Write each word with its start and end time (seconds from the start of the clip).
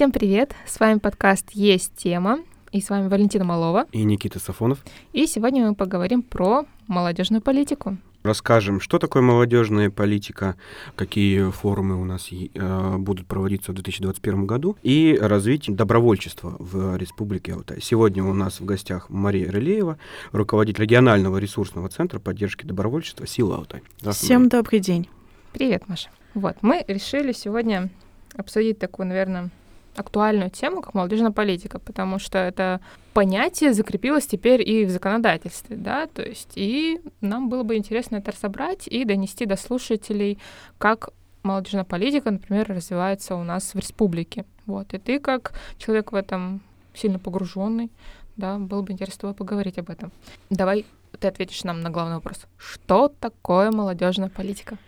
Всем 0.00 0.12
привет! 0.12 0.54
С 0.64 0.80
вами 0.80 0.98
подкаст 0.98 1.50
«Есть 1.50 1.92
тема». 1.94 2.38
И 2.72 2.80
с 2.80 2.88
вами 2.88 3.08
Валентина 3.08 3.44
Малова. 3.44 3.84
И 3.92 4.02
Никита 4.02 4.38
Сафонов. 4.38 4.82
И 5.12 5.26
сегодня 5.26 5.68
мы 5.68 5.74
поговорим 5.74 6.22
про 6.22 6.64
молодежную 6.86 7.42
политику. 7.42 7.98
Расскажем, 8.22 8.80
что 8.80 8.98
такое 8.98 9.22
молодежная 9.22 9.90
политика, 9.90 10.56
какие 10.96 11.50
форумы 11.50 12.00
у 12.00 12.06
нас 12.06 12.30
э, 12.32 12.96
будут 12.96 13.26
проводиться 13.26 13.72
в 13.72 13.74
2021 13.74 14.46
году, 14.46 14.78
и 14.82 15.18
развитие 15.20 15.76
добровольчества 15.76 16.56
в 16.58 16.96
Республике 16.96 17.52
Алтай. 17.52 17.82
Сегодня 17.82 18.24
у 18.24 18.32
нас 18.32 18.58
в 18.58 18.64
гостях 18.64 19.10
Мария 19.10 19.52
Рылеева, 19.52 19.98
руководитель 20.32 20.84
регионального 20.84 21.36
ресурсного 21.36 21.90
центра 21.90 22.18
поддержки 22.20 22.64
добровольчества 22.64 23.26
«Сила 23.26 23.56
Алтай». 23.56 23.82
Всем 24.12 24.48
добрый 24.48 24.80
день. 24.80 25.10
Привет, 25.52 25.88
Маша. 25.88 26.08
Вот, 26.32 26.56
мы 26.62 26.86
решили 26.88 27.32
сегодня 27.32 27.90
обсудить 28.34 28.78
такую, 28.78 29.06
наверное, 29.08 29.50
актуальную 29.96 30.50
тему, 30.50 30.82
как 30.82 30.94
молодежная 30.94 31.30
политика, 31.30 31.78
потому 31.78 32.18
что 32.18 32.38
это 32.38 32.80
понятие 33.12 33.72
закрепилось 33.72 34.26
теперь 34.26 34.66
и 34.68 34.84
в 34.84 34.90
законодательстве, 34.90 35.76
да, 35.76 36.06
то 36.06 36.22
есть 36.22 36.52
и 36.54 37.00
нам 37.20 37.48
было 37.48 37.62
бы 37.62 37.76
интересно 37.76 38.16
это 38.16 38.32
разобрать 38.32 38.86
и 38.86 39.04
донести 39.04 39.46
до 39.46 39.56
слушателей, 39.56 40.38
как 40.78 41.10
молодежная 41.42 41.84
политика, 41.84 42.30
например, 42.30 42.68
развивается 42.68 43.34
у 43.34 43.42
нас 43.42 43.74
в 43.74 43.78
республике. 43.78 44.44
Вот, 44.66 44.94
и 44.94 44.98
ты 44.98 45.18
как 45.18 45.52
человек 45.78 46.12
в 46.12 46.14
этом 46.14 46.60
сильно 46.94 47.18
погруженный, 47.18 47.90
да, 48.36 48.58
было 48.58 48.82
бы 48.82 48.92
интересно 48.92 49.32
поговорить 49.34 49.78
об 49.78 49.90
этом. 49.90 50.12
Давай 50.50 50.86
ты 51.18 51.28
ответишь 51.28 51.64
нам 51.64 51.80
на 51.80 51.90
главный 51.90 52.16
вопрос. 52.16 52.46
Что 52.56 53.08
такое 53.08 53.70
молодежная 53.70 54.28
политика? 54.28 54.78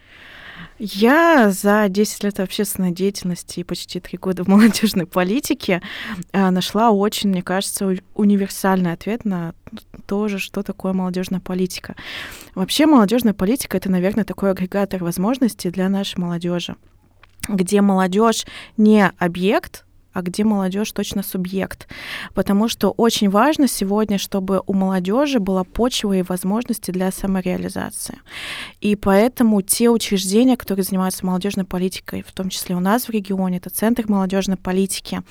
Я 0.79 1.51
за 1.51 1.89
10 1.89 2.25
лет 2.25 2.41
общественной 2.41 2.93
деятельности 2.93 3.61
и 3.61 3.65
почти 3.65 4.01
3 4.01 4.19
года 4.19 4.45
в 4.45 4.49
молодежной 4.49 5.07
политике 5.07 5.83
э, 6.33 6.51
нашла 6.51 6.91
очень, 6.91 7.31
мне 7.31 7.43
кажется, 7.43 7.97
универсальный 8.15 8.93
ответ 8.93 9.25
на 9.25 9.55
то 10.07 10.29
же, 10.29 10.39
что 10.39 10.63
такое 10.63 10.93
молодежная 10.93 11.41
политика. 11.41 11.97
Вообще 12.55 12.87
молодежная 12.87 13.35
политика 13.35 13.77
это, 13.77 13.91
наверное, 13.91 14.25
такой 14.25 14.51
агрегатор 14.51 15.03
возможностей 15.03 15.71
для 15.71 15.89
нашей 15.89 16.19
молодежи 16.19 16.77
где 17.49 17.81
молодежь 17.81 18.47
не 18.77 19.11
объект, 19.19 19.85
а 20.13 20.23
где 20.23 20.45
молодежь 20.45 20.93
точно 20.93 21.23
субъект. 21.23 21.89
Потому 22.35 22.69
что 22.69 22.91
очень 22.91 23.31
важно 23.31 23.69
сегодня, 23.69 24.19
чтобы 24.19 24.63
у 24.67 24.73
молодежи 24.73 25.39
была 25.39 25.65
почва 25.65 26.13
и 26.15 26.23
возможности 26.23 26.91
для 26.91 27.11
самореализации. 27.11 28.19
И 28.81 28.97
поэтому 28.97 29.63
те 29.63 29.91
учреждения, 29.91 30.57
которые 30.57 30.85
занимаются 30.85 31.25
молодежной 31.27 31.65
политикой, 31.65 32.25
в 32.27 32.33
том 32.33 32.49
числе 32.49 32.77
у 32.77 32.81
нас 32.81 33.09
в 33.09 33.11
регионе, 33.11 33.59
это 33.59 33.71
Центр 33.71 34.05
молодежной 34.09 34.57
политики, 34.57 35.23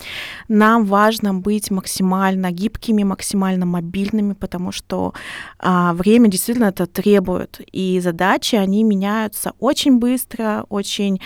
нам 0.48 0.86
важно 0.86 1.34
быть 1.34 1.72
максимально 1.72 2.52
гибкими, 2.52 3.04
максимально 3.04 3.66
мобильными, 3.66 4.34
потому 4.34 4.72
что 4.72 5.14
а, 5.60 5.94
время 5.94 6.30
действительно 6.30 6.66
это 6.66 6.86
требует. 6.88 7.62
И 7.72 8.00
задачи, 8.00 8.56
они 8.56 8.84
меняются 8.84 9.54
очень 9.60 9.98
быстро, 10.00 10.66
очень 10.70 11.22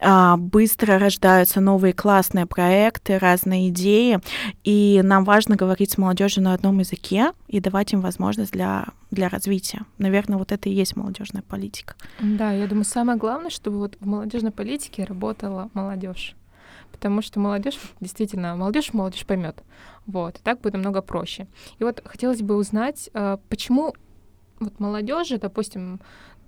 а, 0.00 0.36
быстро 0.36 0.98
рождаются 0.98 1.60
новые 1.60 1.92
классные 1.92 2.46
проекты, 2.46 2.99
проекты, 3.00 3.18
разные 3.18 3.68
идеи, 3.68 4.18
и 4.64 5.00
нам 5.02 5.24
важно 5.24 5.56
говорить 5.56 5.90
с 5.90 5.98
молодежью 5.98 6.44
на 6.44 6.54
одном 6.54 6.78
языке 6.78 7.32
и 7.48 7.60
давать 7.60 7.92
им 7.92 8.00
возможность 8.00 8.52
для, 8.52 8.86
для 9.10 9.28
развития. 9.28 9.82
Наверное, 9.98 10.38
вот 10.38 10.52
это 10.52 10.68
и 10.68 10.72
есть 10.72 10.96
молодежная 10.96 11.42
политика. 11.42 11.94
Да, 12.20 12.52
я 12.52 12.66
думаю, 12.66 12.84
самое 12.84 13.18
главное, 13.18 13.50
чтобы 13.50 13.78
вот 13.78 13.96
в 14.00 14.06
молодежной 14.06 14.52
политике 14.52 15.04
работала 15.04 15.70
молодежь 15.74 16.36
потому 16.92 17.22
что 17.22 17.40
молодежь 17.40 17.78
действительно 18.00 18.56
молодежь 18.56 18.92
молодежь 18.92 19.24
поймет, 19.24 19.62
вот 20.06 20.36
и 20.38 20.42
так 20.42 20.60
будет 20.60 20.74
намного 20.74 21.00
проще. 21.00 21.46
И 21.78 21.84
вот 21.84 22.02
хотелось 22.04 22.42
бы 22.42 22.56
узнать, 22.56 23.08
э, 23.14 23.38
почему 23.48 23.94
вот 24.58 24.80
молодежи, 24.80 25.38
допустим, 25.38 26.00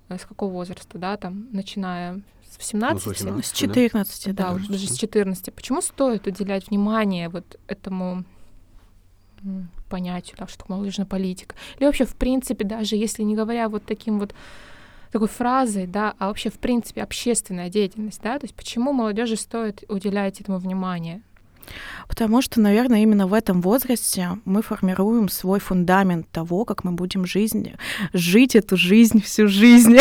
э, 0.09 0.17
с 0.17 0.25
какого 0.25 0.51
возраста, 0.51 0.99
да, 0.99 1.15
там, 1.17 1.47
начиная 1.53 2.21
с 2.61 2.67
17? 2.67 3.05
Ну, 3.05 3.13
с, 3.13 3.17
18, 3.17 3.45
с 3.45 3.51
14, 3.51 4.35
да. 4.35 4.49
Да, 4.49 4.51
уже 4.53 4.67
даже 4.67 4.87
с 4.87 4.97
14. 4.97 5.53
Почему 5.53 5.81
стоит 5.81 6.27
уделять 6.27 6.69
внимание 6.69 7.29
вот 7.29 7.59
этому 7.67 8.23
понятию, 9.89 10.35
да, 10.37 10.47
что 10.47 10.59
такое 10.59 10.77
молодежная 10.77 11.05
политика? 11.05 11.55
Или 11.77 11.85
вообще, 11.85 12.05
в 12.05 12.15
принципе, 12.15 12.63
даже 12.63 12.95
если 12.95 13.23
не 13.23 13.35
говоря 13.35 13.69
вот 13.69 13.85
таким 13.85 14.19
вот 14.19 14.33
такой 15.11 15.27
фразой, 15.27 15.85
да, 15.85 16.15
а 16.17 16.27
вообще, 16.27 16.49
в 16.49 16.57
принципе, 16.57 17.03
общественная 17.03 17.69
деятельность, 17.69 18.21
да, 18.21 18.39
то 18.39 18.45
есть 18.45 18.55
почему 18.55 18.93
молодежи 18.93 19.35
стоит 19.35 19.83
уделять 19.87 20.41
этому 20.41 20.57
внимание? 20.57 21.21
Потому 22.07 22.41
что, 22.41 22.59
наверное, 22.61 23.01
именно 23.01 23.27
в 23.27 23.33
этом 23.33 23.61
возрасте 23.61 24.37
мы 24.45 24.61
формируем 24.61 25.29
свой 25.29 25.59
фундамент 25.59 26.29
того, 26.29 26.65
как 26.65 26.83
мы 26.83 26.91
будем 26.91 27.25
жизнь, 27.25 27.71
жить 28.13 28.55
эту 28.55 28.77
жизнь 28.77 29.21
всю 29.21 29.47
жизнь. 29.47 29.97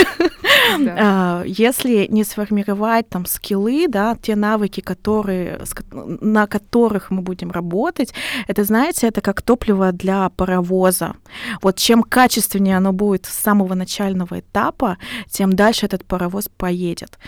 Да. 0.78 0.96
А, 1.04 1.42
если 1.44 2.06
не 2.08 2.24
сформировать 2.24 3.08
там 3.08 3.26
скиллы, 3.26 3.88
да, 3.88 4.16
те 4.20 4.36
навыки, 4.36 4.80
которые, 4.80 5.60
на 5.90 6.46
которых 6.46 7.10
мы 7.10 7.20
будем 7.22 7.50
работать, 7.50 8.14
это, 8.46 8.64
знаете, 8.64 9.08
это 9.08 9.20
как 9.20 9.42
топливо 9.42 9.92
для 9.92 10.28
паровоза. 10.30 11.14
Вот 11.60 11.76
чем 11.76 12.02
качественнее 12.02 12.76
оно 12.76 12.92
будет 12.92 13.26
с 13.26 13.34
самого 13.34 13.74
начального 13.74 14.40
этапа, 14.40 14.98
тем 15.28 15.54
дальше 15.54 15.86
этот 15.86 16.04
паровоз 16.04 16.48
поедет. 16.48 17.18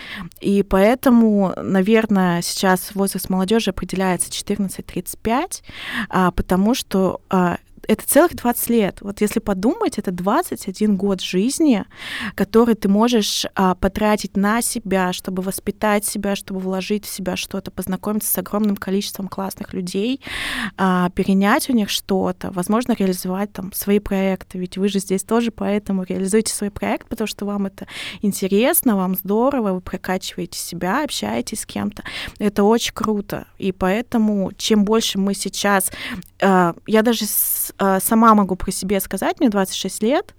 И 0.40 0.62
поэтому, 0.62 1.52
наверное, 1.56 2.40
сейчас 2.42 2.94
возраст 2.94 3.28
молодежи 3.28 3.70
определяется 3.70 4.23
14-35, 4.30 5.62
а, 6.08 6.30
потому 6.30 6.74
что 6.74 7.20
а, 7.30 7.58
это 7.88 8.06
целых 8.06 8.34
20 8.34 8.70
лет. 8.70 8.98
Вот 9.00 9.20
если 9.20 9.40
подумать, 9.40 9.98
это 9.98 10.10
21 10.10 10.96
год 10.96 11.20
жизни, 11.20 11.84
который 12.34 12.74
ты 12.74 12.88
можешь 12.88 13.46
а, 13.54 13.74
потратить 13.74 14.36
на 14.36 14.62
себя, 14.62 15.12
чтобы 15.12 15.42
воспитать 15.42 16.04
себя, 16.04 16.36
чтобы 16.36 16.60
вложить 16.60 17.04
в 17.04 17.08
себя 17.08 17.36
что-то, 17.36 17.70
познакомиться 17.70 18.30
с 18.30 18.38
огромным 18.38 18.76
количеством 18.76 19.28
классных 19.28 19.74
людей, 19.74 20.20
а, 20.76 21.10
перенять 21.10 21.68
у 21.70 21.72
них 21.72 21.90
что-то, 21.90 22.50
возможно, 22.50 22.94
реализовать 22.98 23.52
там 23.52 23.72
свои 23.72 23.98
проекты. 23.98 24.58
Ведь 24.58 24.78
вы 24.78 24.88
же 24.88 24.98
здесь 24.98 25.22
тоже 25.22 25.50
поэтому 25.50 26.04
реализуете 26.04 26.52
свой 26.52 26.70
проект, 26.70 27.08
потому 27.08 27.28
что 27.28 27.44
вам 27.44 27.66
это 27.66 27.86
интересно, 28.22 28.96
вам 28.96 29.14
здорово, 29.14 29.72
вы 29.72 29.80
прокачиваете 29.80 30.58
себя, 30.58 31.04
общаетесь 31.04 31.60
с 31.60 31.66
кем-то. 31.66 32.02
Это 32.38 32.64
очень 32.64 32.92
круто. 32.94 33.46
И 33.58 33.72
поэтому 33.72 34.52
чем 34.56 34.84
больше 34.84 35.18
мы 35.18 35.34
сейчас... 35.34 35.90
А, 36.40 36.74
я 36.86 37.02
даже 37.02 37.26
с 37.26 37.73
э, 37.78 37.98
сама 38.00 38.34
могу 38.34 38.56
про 38.56 38.70
себя 38.70 39.00
сказать, 39.00 39.40
мне 39.40 39.48
26 39.48 40.02
лет, 40.02 40.34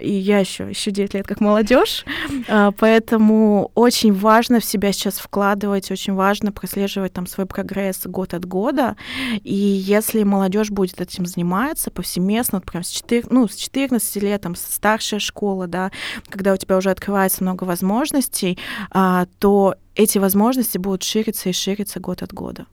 и 0.00 0.10
я 0.10 0.38
еще, 0.38 0.68
еще 0.68 0.90
9 0.90 1.14
лет 1.14 1.26
как 1.26 1.40
молодежь, 1.40 2.04
э, 2.48 2.70
поэтому 2.78 3.70
очень 3.74 4.12
важно 4.12 4.60
в 4.60 4.64
себя 4.64 4.92
сейчас 4.92 5.18
вкладывать, 5.18 5.90
очень 5.90 6.14
важно 6.14 6.52
прослеживать 6.52 7.12
там 7.12 7.26
свой 7.26 7.46
прогресс 7.46 8.06
год 8.06 8.34
от 8.34 8.44
года, 8.44 8.96
и 9.42 9.54
если 9.54 10.22
молодежь 10.22 10.70
будет 10.70 11.00
этим 11.00 11.26
заниматься 11.26 11.90
повсеместно, 11.90 12.58
вот 12.58 12.66
прям 12.66 12.82
с, 12.82 12.90
4, 12.90 13.24
ну, 13.30 13.48
с 13.48 13.56
14 13.56 14.22
лет, 14.22 14.40
там, 14.42 14.54
старшая 14.54 15.20
школа, 15.20 15.66
да, 15.66 15.90
когда 16.28 16.52
у 16.52 16.56
тебя 16.56 16.76
уже 16.76 16.90
открывается 16.90 17.42
много 17.42 17.64
возможностей, 17.64 18.58
э, 18.94 19.26
то 19.38 19.74
эти 19.94 20.18
возможности 20.18 20.78
будут 20.78 21.02
шириться 21.02 21.48
и 21.48 21.52
шириться 21.52 22.00
год 22.00 22.22
от 22.22 22.32
года. 22.32 22.66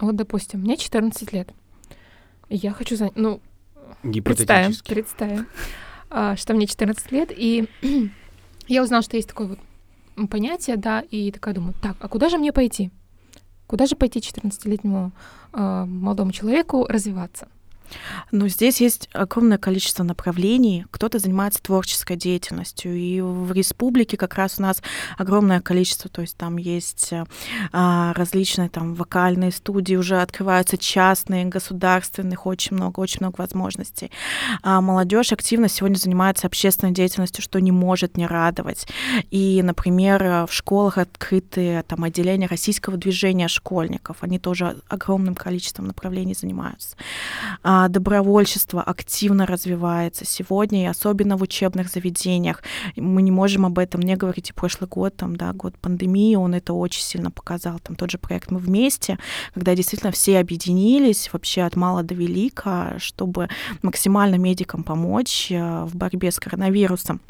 Вот, 0.00 0.16
допустим, 0.16 0.60
мне 0.60 0.76
14 0.76 1.32
лет. 1.32 1.50
Я 2.48 2.72
хочу 2.72 2.96
занять... 2.96 3.16
Ну, 3.16 3.40
представим, 4.02 4.72
представим, 4.86 5.46
а, 6.10 6.36
что 6.36 6.54
мне 6.54 6.66
14 6.66 7.12
лет, 7.12 7.32
и 7.34 7.68
я 8.68 8.82
узнала, 8.82 9.02
что 9.02 9.16
есть 9.16 9.28
такое 9.28 9.48
вот 9.48 9.58
понятие, 10.28 10.76
да, 10.76 11.00
и 11.00 11.30
такая 11.30 11.54
думаю, 11.54 11.74
так, 11.82 11.96
а 12.00 12.08
куда 12.08 12.28
же 12.28 12.38
мне 12.38 12.52
пойти? 12.52 12.90
Куда 13.66 13.86
же 13.86 13.96
пойти 13.96 14.20
14-летнему 14.20 15.12
э, 15.52 15.84
молодому 15.86 16.32
человеку 16.32 16.86
развиваться? 16.88 17.48
Ну, 18.32 18.48
здесь 18.48 18.80
есть 18.80 19.08
огромное 19.12 19.58
количество 19.58 20.02
направлений. 20.02 20.86
Кто-то 20.90 21.18
занимается 21.18 21.62
творческой 21.62 22.16
деятельностью. 22.16 22.94
И 22.94 23.20
в 23.20 23.52
республике 23.52 24.16
как 24.16 24.34
раз 24.34 24.56
у 24.58 24.62
нас 24.62 24.82
огромное 25.18 25.60
количество, 25.60 26.10
то 26.10 26.22
есть 26.22 26.36
там 26.36 26.56
есть 26.56 27.12
а, 27.72 28.12
различные 28.14 28.68
там 28.68 28.94
вокальные 28.94 29.52
студии, 29.52 29.96
уже 29.96 30.20
открываются 30.20 30.78
частные, 30.78 31.44
государственных, 31.44 32.46
очень 32.46 32.76
много, 32.76 33.00
очень 33.00 33.20
много 33.20 33.36
возможностей. 33.38 34.10
А 34.62 34.80
молодежь 34.80 35.32
активно 35.32 35.68
сегодня 35.68 35.96
занимается 35.96 36.46
общественной 36.46 36.92
деятельностью, 36.92 37.42
что 37.42 37.60
не 37.60 37.72
может 37.72 38.16
не 38.16 38.26
радовать. 38.26 38.86
И, 39.30 39.62
например, 39.62 40.46
в 40.46 40.52
школах 40.52 40.98
открыты 40.98 41.84
там 41.86 42.04
отделения 42.04 42.46
российского 42.46 42.96
движения 42.96 43.48
школьников. 43.48 44.18
Они 44.20 44.38
тоже 44.38 44.76
огромным 44.88 45.34
количеством 45.34 45.86
направлений 45.86 46.34
занимаются. 46.34 46.96
А, 47.62 47.75
А, 47.78 47.88
добровольчество 47.88 48.82
активно 48.82 49.44
развивается 49.44 50.24
сегодня, 50.24 50.84
и 50.84 50.86
особенно 50.86 51.36
в 51.36 51.42
учебных 51.42 51.90
заведениях. 51.90 52.62
Мы 52.96 53.20
не 53.20 53.30
можем 53.30 53.66
об 53.66 53.78
этом 53.78 54.00
не 54.00 54.16
говорить. 54.16 54.48
И 54.48 54.54
прошлый 54.54 54.88
год, 54.88 55.14
там, 55.16 55.36
да, 55.36 55.52
год 55.52 55.76
пандемии, 55.78 56.36
он 56.36 56.54
это 56.54 56.72
очень 56.72 57.02
сильно 57.02 57.30
показал. 57.30 57.78
Там 57.80 57.94
тот 57.94 58.10
же 58.10 58.16
проект 58.16 58.50
«Мы 58.50 58.60
вместе», 58.60 59.18
когда 59.52 59.74
действительно 59.74 60.10
все 60.10 60.38
объединились 60.38 61.30
вообще 61.30 61.62
от 61.62 61.76
мала 61.76 62.02
до 62.02 62.14
велика, 62.14 62.94
чтобы 62.98 63.48
максимально 63.82 64.36
медикам 64.36 64.82
помочь 64.82 65.48
э, 65.50 65.84
в 65.84 65.94
борьбе 65.94 66.30
с 66.30 66.40
коронавирусом. 66.40 67.20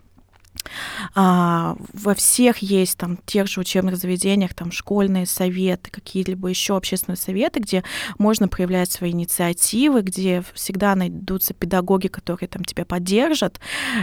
А, 1.14 1.76
во 1.92 2.14
всех 2.14 2.58
есть 2.58 2.98
там 2.98 3.18
тех 3.26 3.48
же 3.48 3.60
учебных 3.60 3.96
заведениях 3.96 4.54
там 4.54 4.72
школьные 4.72 5.26
советы, 5.26 5.90
какие-либо 5.90 6.48
еще 6.48 6.76
общественные 6.76 7.16
советы, 7.16 7.60
где 7.60 7.84
можно 8.18 8.48
проявлять 8.48 8.90
свои 8.90 9.12
инициативы, 9.12 10.02
где 10.02 10.42
всегда 10.54 10.94
найдутся 10.94 11.54
педагоги, 11.54 12.08
которые 12.08 12.48
там 12.48 12.64
тебя 12.64 12.84
поддержат 12.84 13.60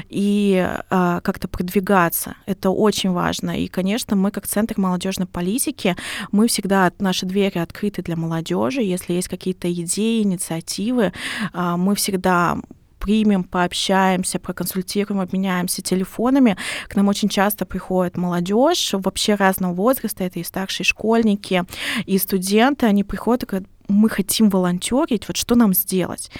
и 0.09 0.65
а, 0.89 1.21
как-то 1.21 1.47
продвигаться. 1.47 2.35
Это 2.45 2.69
очень 2.69 3.11
важно. 3.11 3.59
И, 3.59 3.67
конечно, 3.67 4.15
мы 4.15 4.31
как 4.31 4.47
Центр 4.47 4.75
молодежной 4.77 5.27
политики, 5.27 5.95
мы 6.31 6.47
всегда 6.47 6.91
наши 6.99 7.25
двери 7.25 7.59
открыты 7.59 8.01
для 8.01 8.15
молодежи. 8.15 8.81
Если 8.81 9.13
есть 9.13 9.27
какие-то 9.27 9.71
идеи, 9.71 10.21
инициативы, 10.23 11.13
а, 11.53 11.77
мы 11.77 11.95
всегда 11.95 12.57
примем, 13.03 13.43
пообщаемся, 13.43 14.39
проконсультируем, 14.39 15.19
обменяемся 15.19 15.81
телефонами. 15.81 16.55
К 16.87 16.95
нам 16.95 17.09
очень 17.09 17.27
часто 17.27 17.65
приходит 17.65 18.15
молодежь 18.15 18.93
вообще 18.93 19.35
разного 19.35 19.73
возраста, 19.73 20.23
это 20.23 20.39
и 20.39 20.43
старшие 20.43 20.85
школьники, 20.85 21.65
и 22.05 22.17
студенты, 22.17 22.85
они 22.85 23.03
приходят 23.03 23.43
и 23.43 23.45
говорят, 23.45 23.69
мы 23.93 24.09
хотим 24.09 24.49
волонтерить, 24.49 25.27
вот 25.27 25.37
что 25.37 25.55
нам 25.55 25.73
сделать? 25.73 26.31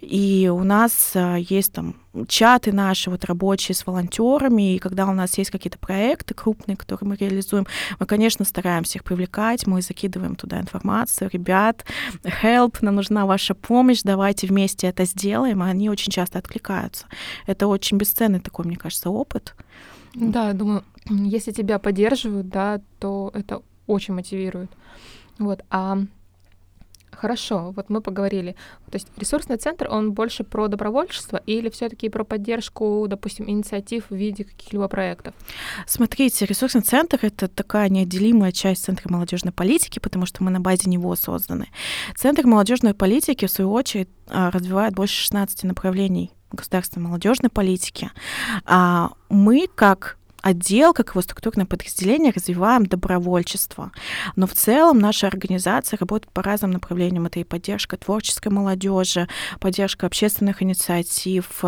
И 0.00 0.50
у 0.52 0.64
нас 0.64 1.12
э, 1.14 1.38
есть 1.48 1.72
там 1.72 1.96
чаты 2.28 2.72
наши 2.72 3.10
вот 3.10 3.24
рабочие 3.24 3.74
с 3.74 3.86
волонтерами, 3.86 4.74
и 4.74 4.78
когда 4.78 5.06
у 5.06 5.12
нас 5.12 5.38
есть 5.38 5.50
какие-то 5.50 5.78
проекты 5.78 6.34
крупные, 6.34 6.76
которые 6.76 7.08
мы 7.08 7.16
реализуем, 7.16 7.66
мы, 7.98 8.06
конечно, 8.06 8.44
стараемся 8.44 8.98
их 8.98 9.04
привлекать, 9.04 9.66
мы 9.66 9.82
закидываем 9.82 10.36
туда 10.36 10.60
информацию, 10.60 11.30
ребят, 11.32 11.84
help, 12.22 12.78
нам 12.80 12.96
нужна 12.96 13.26
ваша 13.26 13.54
помощь, 13.54 14.02
давайте 14.02 14.46
вместе 14.46 14.86
это 14.86 15.04
сделаем, 15.04 15.62
и 15.62 15.66
они 15.66 15.90
очень 15.90 16.12
часто 16.12 16.38
откликаются. 16.38 17.06
Это 17.46 17.66
очень 17.66 17.96
бесценный 17.96 18.40
такой, 18.40 18.66
мне 18.66 18.76
кажется, 18.76 19.10
опыт. 19.10 19.54
Да, 20.14 20.48
я 20.48 20.52
думаю, 20.52 20.84
если 21.08 21.52
тебя 21.52 21.78
поддерживают, 21.78 22.48
да, 22.48 22.80
то 22.98 23.30
это 23.34 23.62
очень 23.86 24.14
мотивирует. 24.14 24.70
Вот, 25.38 25.62
а 25.70 25.98
Хорошо, 27.12 27.72
вот 27.76 27.90
мы 27.90 28.00
поговорили. 28.00 28.56
То 28.90 28.96
есть 28.96 29.08
ресурсный 29.16 29.56
центр, 29.56 29.86
он 29.90 30.12
больше 30.12 30.44
про 30.44 30.68
добровольчество 30.68 31.40
или 31.46 31.68
все 31.68 31.88
таки 31.88 32.08
про 32.08 32.24
поддержку, 32.24 33.06
допустим, 33.08 33.48
инициатив 33.48 34.06
в 34.10 34.14
виде 34.14 34.44
каких-либо 34.44 34.88
проектов? 34.88 35.34
Смотрите, 35.86 36.46
ресурсный 36.46 36.80
центр— 36.80 37.18
это 37.22 37.48
такая 37.48 37.88
неотделимая 37.88 38.52
часть 38.52 38.84
Центра 38.84 39.10
молодежной 39.10 39.52
политики, 39.52 39.98
потому 39.98 40.26
что 40.26 40.42
мы 40.42 40.50
на 40.50 40.60
базе 40.60 40.90
него 40.90 41.14
созданы. 41.14 41.68
Центр 42.16 42.46
молодежной 42.46 42.94
политики, 42.94 43.46
в 43.46 43.50
свою 43.50 43.72
очередь, 43.72 44.08
а, 44.28 44.50
развивает 44.50 44.94
больше 44.94 45.14
16 45.14 45.64
направлений 45.64 46.32
государственной 46.50 47.06
молодежной 47.06 47.50
политики. 47.50 48.10
А 48.64 49.12
мы, 49.28 49.68
как 49.74 50.18
отдел, 50.42 50.92
как 50.92 51.10
его 51.10 51.22
структурное 51.22 51.66
подразделение, 51.66 52.32
развиваем 52.32 52.86
добровольчество. 52.86 53.92
Но 54.36 54.46
в 54.46 54.52
целом 54.52 54.98
наша 54.98 55.26
организация 55.28 55.96
работает 55.98 56.32
по 56.32 56.42
разным 56.42 56.72
направлениям. 56.72 57.26
Это 57.26 57.40
и 57.40 57.44
поддержка 57.44 57.96
творческой 57.96 58.48
молодежи, 58.48 59.28
поддержка 59.60 60.06
общественных 60.06 60.62
инициатив, 60.62 61.64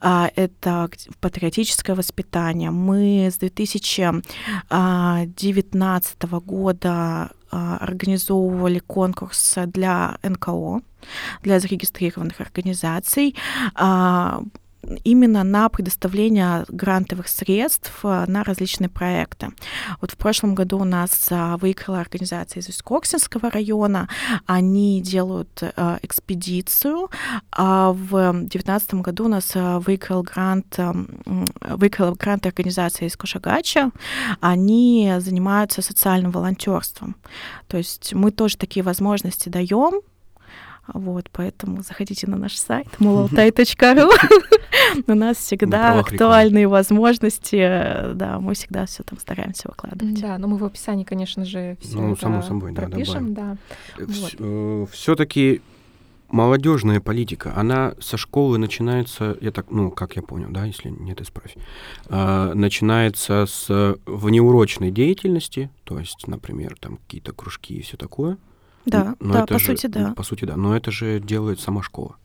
а, 0.00 0.30
это 0.34 0.90
патриотическое 1.20 1.94
воспитание. 1.96 2.70
Мы 2.70 3.28
с 3.30 3.38
2019 3.38 6.22
года 6.44 7.30
а, 7.50 7.78
организовывали 7.78 8.80
конкурс 8.80 9.54
для 9.66 10.18
НКО, 10.22 10.82
для 11.42 11.60
зарегистрированных 11.60 12.40
организаций 12.40 13.36
а, 13.74 14.42
именно 15.04 15.44
на 15.44 15.68
предоставление 15.68 16.64
грантовых 16.68 17.28
средств 17.28 17.92
э, 18.02 18.24
на 18.26 18.44
различные 18.44 18.88
проекты. 18.88 19.48
Вот 20.00 20.12
в 20.12 20.16
прошлом 20.16 20.54
году 20.54 20.78
у 20.78 20.84
нас 20.84 21.28
э, 21.30 21.56
выиграла 21.56 22.00
организация 22.00 22.60
из 22.60 22.82
Коксинского 22.82 23.50
района. 23.50 24.08
Они 24.46 25.00
делают 25.00 25.62
э, 25.62 25.98
экспедицию. 26.02 27.10
А 27.52 27.92
в 27.92 28.32
2019 28.32 28.94
году 28.94 29.24
у 29.26 29.28
нас 29.28 29.52
выиграл 29.54 30.22
грант, 30.22 30.78
выиграла 31.60 32.14
грант 32.14 32.46
организация 32.46 33.08
из 33.08 33.16
Кошагача. 33.16 33.90
Они 34.40 35.14
занимаются 35.18 35.82
социальным 35.82 36.30
волонтерством. 36.30 37.16
То 37.66 37.76
есть 37.76 38.14
мы 38.14 38.30
тоже 38.30 38.56
такие 38.56 38.82
возможности 38.82 39.48
даем, 39.48 40.00
вот, 40.94 41.28
поэтому 41.32 41.82
заходите 41.82 42.26
на 42.26 42.36
наш 42.36 42.56
сайт 42.56 42.86
mulaltai.ru. 42.98 44.10
У 45.06 45.14
нас 45.14 45.36
всегда 45.36 45.98
актуальные 45.98 46.66
возможности. 46.68 48.14
Да, 48.14 48.38
мы 48.40 48.54
всегда 48.54 48.86
все 48.86 49.02
там 49.02 49.18
стараемся 49.18 49.68
выкладывать. 49.68 50.20
Да, 50.20 50.38
но 50.38 50.48
мы 50.48 50.56
в 50.56 50.64
описании, 50.64 51.04
конечно 51.04 51.44
же, 51.44 51.76
все 51.80 52.00
ну, 52.00 52.16
само 52.16 52.42
собой, 52.42 52.72
пропишем. 52.72 53.34
Да, 53.34 53.56
э, 53.98 54.86
Все-таки 54.92 55.60
молодежная 56.30 57.00
политика, 57.00 57.52
она 57.56 57.94
со 58.00 58.16
школы 58.16 58.58
начинается, 58.58 59.36
я 59.40 59.50
так, 59.50 59.70
ну, 59.70 59.90
как 59.90 60.16
я 60.16 60.22
понял, 60.22 60.48
да, 60.50 60.64
если 60.64 60.90
нет, 60.90 61.20
исправь, 61.20 61.54
начинается 62.08 63.46
с 63.46 63.96
внеурочной 64.04 64.90
деятельности, 64.90 65.70
то 65.84 65.98
есть, 65.98 66.26
например, 66.26 66.76
там 66.78 66.98
какие-то 66.98 67.32
кружки 67.32 67.74
и 67.76 67.82
все 67.82 67.96
такое, 67.96 68.36
да, 68.90 69.16
Но 69.20 69.34
да, 69.34 69.46
по 69.46 69.58
же, 69.58 69.66
сути, 69.66 69.86
да. 69.86 70.12
По 70.14 70.22
сути, 70.22 70.44
да. 70.44 70.56
Но 70.56 70.76
это 70.76 70.90
же 70.90 71.20
делает 71.20 71.60
сама 71.60 71.82
школа. 71.82 72.16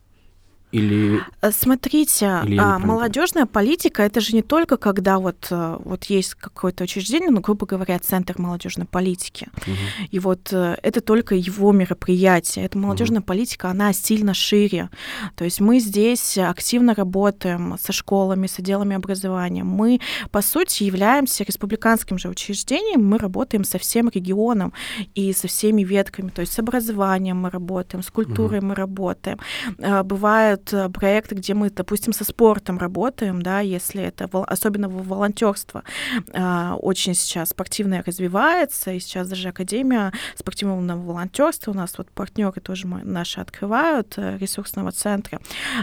Или... 0.74 1.22
Э, 1.40 1.52
смотрите, 1.52 2.40
Или 2.44 2.58
а, 2.58 2.80
молодежная 2.80 3.46
политика 3.46 4.02
это 4.02 4.20
же 4.20 4.34
не 4.34 4.42
только 4.42 4.76
когда 4.76 5.18
вот, 5.18 5.46
э, 5.50 5.78
вот 5.84 6.04
есть 6.06 6.34
какое-то 6.34 6.84
учреждение, 6.84 7.30
ну, 7.30 7.40
грубо 7.40 7.64
говоря, 7.64 7.98
центр 8.00 8.34
молодежной 8.38 8.86
политики. 8.86 9.48
Угу. 9.56 10.08
И 10.10 10.18
вот 10.18 10.52
э, 10.52 10.76
это 10.82 11.00
только 11.00 11.36
его 11.36 11.70
мероприятие. 11.70 12.64
Эта 12.64 12.76
молодежная 12.76 13.20
угу. 13.20 13.26
политика, 13.26 13.70
она 13.70 13.92
сильно 13.92 14.34
шире. 14.34 14.90
То 15.36 15.44
есть 15.44 15.60
мы 15.60 15.78
здесь 15.78 16.38
активно 16.38 16.94
работаем 16.94 17.76
со 17.80 17.92
школами, 17.92 18.48
с 18.48 18.58
отделами 18.58 18.96
образования. 18.96 19.62
Мы, 19.62 20.00
по 20.32 20.42
сути, 20.42 20.82
являемся 20.82 21.44
республиканским 21.44 22.18
же 22.18 22.28
учреждением, 22.28 23.04
мы 23.06 23.18
работаем 23.18 23.62
со 23.62 23.78
всем 23.78 24.08
регионом 24.08 24.72
и 25.14 25.32
со 25.32 25.46
всеми 25.46 25.84
ветками. 25.84 26.30
То 26.30 26.40
есть 26.40 26.52
с 26.52 26.58
образованием 26.58 27.36
мы 27.36 27.50
работаем, 27.50 28.02
с 28.02 28.10
культурой 28.10 28.58
угу. 28.58 28.66
мы 28.66 28.74
работаем. 28.74 29.38
Бывает 29.78 30.63
будут 30.64 30.72
э, 30.72 30.88
проекты, 30.88 31.34
где 31.34 31.54
мы, 31.54 31.70
допустим, 31.70 32.12
со 32.12 32.24
спортом 32.24 32.78
работаем, 32.78 33.42
да, 33.42 33.60
если 33.60 34.02
это 34.02 34.28
особенно 34.48 34.88
волонтерство 34.88 35.82
а, 36.32 36.76
очень 36.76 37.14
сейчас 37.14 37.50
спортивное 37.50 38.02
развивается, 38.06 38.92
и 38.92 39.00
сейчас 39.00 39.28
даже 39.28 39.48
Академия 39.48 40.12
спортивного 40.36 40.96
волонтерства 40.96 41.72
у 41.72 41.74
нас 41.74 41.98
вот 41.98 42.10
партнеры 42.10 42.60
тоже 42.60 42.86
наши 42.86 43.40
открывают 43.40 44.14
э, 44.16 44.38
ресурсного 44.38 44.92
центра, 44.92 45.40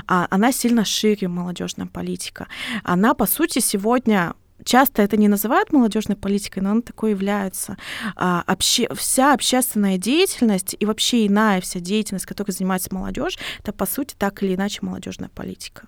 а, 0.07 0.27
она 0.29 0.51
сильно 0.51 0.85
шире 0.85 1.27
молодежная 1.27 1.87
политика. 1.87 2.47
Она, 2.83 3.13
по 3.13 3.25
сути, 3.25 3.59
сегодня 3.59 4.33
часто 4.63 5.01
это 5.01 5.17
не 5.17 5.27
называют 5.27 5.71
молодежной 5.71 6.17
политикой, 6.17 6.59
но 6.59 6.71
она 6.71 6.81
такой 6.81 7.11
является. 7.11 7.77
А, 8.15 8.43
обще, 8.47 8.87
вся 8.93 9.33
общественная 9.33 9.97
деятельность 9.97 10.75
и 10.79 10.85
вообще 10.85 11.27
иная 11.27 11.61
вся 11.61 11.79
деятельность, 11.79 12.25
которой 12.25 12.51
занимается 12.51 12.93
молодежь, 12.93 13.37
это 13.59 13.73
по 13.73 13.85
сути 13.85 14.15
так 14.17 14.41
или 14.43 14.55
иначе 14.55 14.79
молодежная 14.81 15.29
политика. 15.29 15.87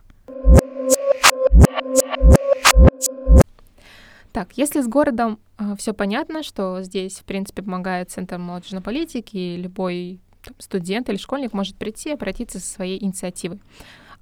Так, 4.32 4.53
если 4.58 4.82
с 4.82 4.88
городом 4.88 5.39
э, 5.60 5.75
все 5.77 5.94
понятно, 5.94 6.42
что 6.42 6.82
здесь, 6.82 7.20
в 7.20 7.24
принципе, 7.24 7.62
помогает 7.62 8.10
Центр 8.10 8.39
молодежной 8.39 8.82
политики, 8.82 9.38
и 9.38 9.58
любой 9.58 10.20
там, 10.44 10.56
студент 10.58 11.08
или 11.10 11.18
школьник 11.18 11.53
может 11.53 11.77
прийти 11.77 12.10
и 12.10 12.13
обратиться 12.13 12.60
со 12.60 12.68
своей 12.68 13.03
инициативой. 13.03 13.62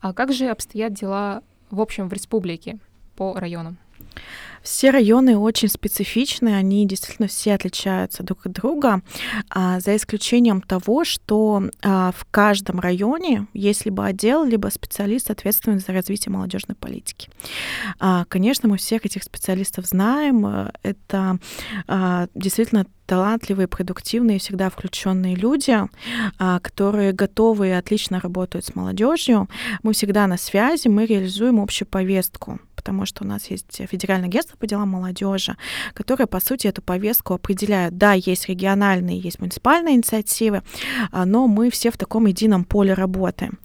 А 0.02 0.14
как 0.14 0.34
же 0.34 0.48
обстоят 0.48 0.94
дела 0.94 1.44
в 1.70 1.80
общем 1.80 2.10
в 2.10 2.14
республике 2.14 2.80
по 3.16 3.34
районам? 3.40 3.78
Все 4.64 4.92
районы 4.92 5.38
очень 5.38 5.70
специфичны, 5.70 6.50
они 6.50 6.86
действительно 6.86 7.28
все 7.28 7.54
отличаются 7.54 8.22
друг 8.24 8.46
от 8.46 8.52
друга, 8.52 9.02
а, 9.50 9.80
за 9.80 9.96
исключением 9.96 10.62
того, 10.62 11.04
что 11.04 11.64
а, 11.82 12.12
в 12.12 12.26
каждом 12.30 12.80
районе 12.80 13.48
есть 13.54 13.86
либо 13.86 14.06
отдел, 14.06 14.44
либо 14.44 14.68
специалист, 14.68 15.32
ответственный 15.32 15.80
за 15.80 15.94
развитие 15.94 16.32
молодежной 16.32 16.76
политики. 16.76 17.30
А, 18.00 18.26
конечно, 18.26 18.70
мы 18.70 18.78
всех 18.78 19.06
этих 19.06 19.24
специалистов 19.24 19.88
знаем. 19.88 20.46
Это 20.84 21.40
действительно 22.36 22.86
талантливые, 23.06 23.68
продуктивные, 23.68 24.40
всегда 24.40 24.70
включенные 24.70 25.36
люди, 25.36 25.78
которые 26.38 27.12
готовы 27.12 27.70
и 27.70 27.72
отлично 27.72 28.20
работают 28.20 28.66
с 28.66 28.76
молодежью. 28.76 29.50
Мы 29.84 29.94
всегда 29.94 30.28
на 30.28 30.38
связи, 30.38 30.88
мы 30.88 31.06
реализуем 31.06 31.60
общую 31.60 31.88
повестку 31.88 32.60
потому 32.82 33.06
что 33.06 33.24
у 33.24 33.28
нас 33.28 33.46
есть 33.52 33.82
Федеральное 33.88 34.28
агентство 34.28 34.58
по 34.58 34.66
делам 34.66 34.90
молодежи, 34.90 35.56
которое, 35.94 36.26
по 36.26 36.40
сути, 36.40 36.68
эту 36.68 36.82
повестку 36.82 37.36
определяет. 37.36 37.98
Да, 37.98 38.14
есть 38.14 38.50
региональные, 38.50 39.20
есть 39.20 39.40
муниципальные 39.40 39.96
инициативы, 39.96 40.64
а, 41.12 41.26
но 41.26 41.48
мы 41.48 41.70
все 41.70 41.92
в 41.92 41.98
таком 41.98 42.26
едином 42.26 42.66
поле 42.66 42.94
работаем. 42.94 43.60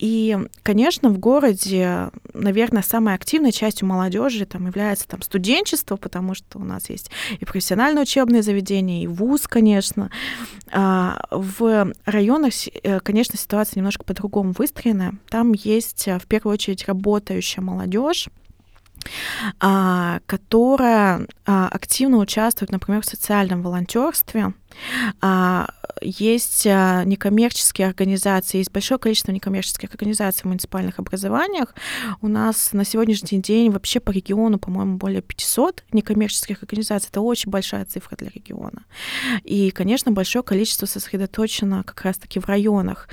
И, 0.00 0.38
конечно, 0.62 1.10
в 1.10 1.18
городе, 1.18 2.08
наверное, 2.32 2.82
самой 2.82 3.14
активной 3.14 3.52
частью 3.52 3.86
молодежи 3.86 4.46
там 4.46 4.66
является 4.66 5.06
там 5.06 5.20
студенчество, 5.20 5.96
потому 5.96 6.34
что 6.34 6.58
у 6.58 6.64
нас 6.64 6.88
есть 6.88 7.10
и 7.38 7.44
профессиональное 7.44 8.04
учебное 8.04 8.40
заведение, 8.40 9.02
и 9.02 9.06
вуз, 9.06 9.46
конечно. 9.46 10.10
А, 10.72 11.22
в 11.30 11.92
районах, 12.06 12.54
э, 12.82 13.00
конечно, 13.00 13.38
ситуация 13.38 13.78
немножко 13.78 14.02
по-другому 14.02 14.54
выстроена. 14.56 15.16
Там 15.28 15.52
есть 15.52 16.06
в 16.06 16.26
первую 16.26 16.54
очередь 16.54 16.86
работающая 16.88 17.60
молодежь, 17.60 18.30
а, 19.58 20.20
которая 20.24 21.26
а, 21.44 21.68
активно 21.68 22.16
участвует, 22.18 22.72
например, 22.72 23.02
в 23.02 23.06
социальном 23.06 23.60
волонтерстве, 23.62 24.54
есть 26.00 26.66
а, 26.66 27.04
некоммерческие 27.04 27.88
организации, 27.88 28.58
есть 28.58 28.72
большое 28.72 28.98
количество 28.98 29.32
некоммерческих 29.32 29.90
организаций 29.92 30.42
в 30.42 30.44
муниципальных 30.46 30.98
образованиях. 30.98 31.74
У 32.22 32.28
нас 32.28 32.72
на 32.72 32.84
сегодняшний 32.84 33.40
день 33.40 33.70
вообще 33.70 34.00
по 34.00 34.10
региону, 34.10 34.58
по-моему, 34.58 34.96
более 34.96 35.22
500 35.22 35.84
некоммерческих 35.92 36.62
организаций. 36.62 37.08
Это 37.10 37.20
очень 37.20 37.50
большая 37.50 37.84
цифра 37.84 38.16
для 38.16 38.30
региона. 38.30 38.84
И, 39.44 39.70
конечно, 39.70 40.12
большое 40.12 40.42
количество 40.42 40.86
сосредоточено 40.86 41.82
как 41.84 42.02
раз-таки 42.02 42.40
в 42.40 42.46
районах. 42.46 43.08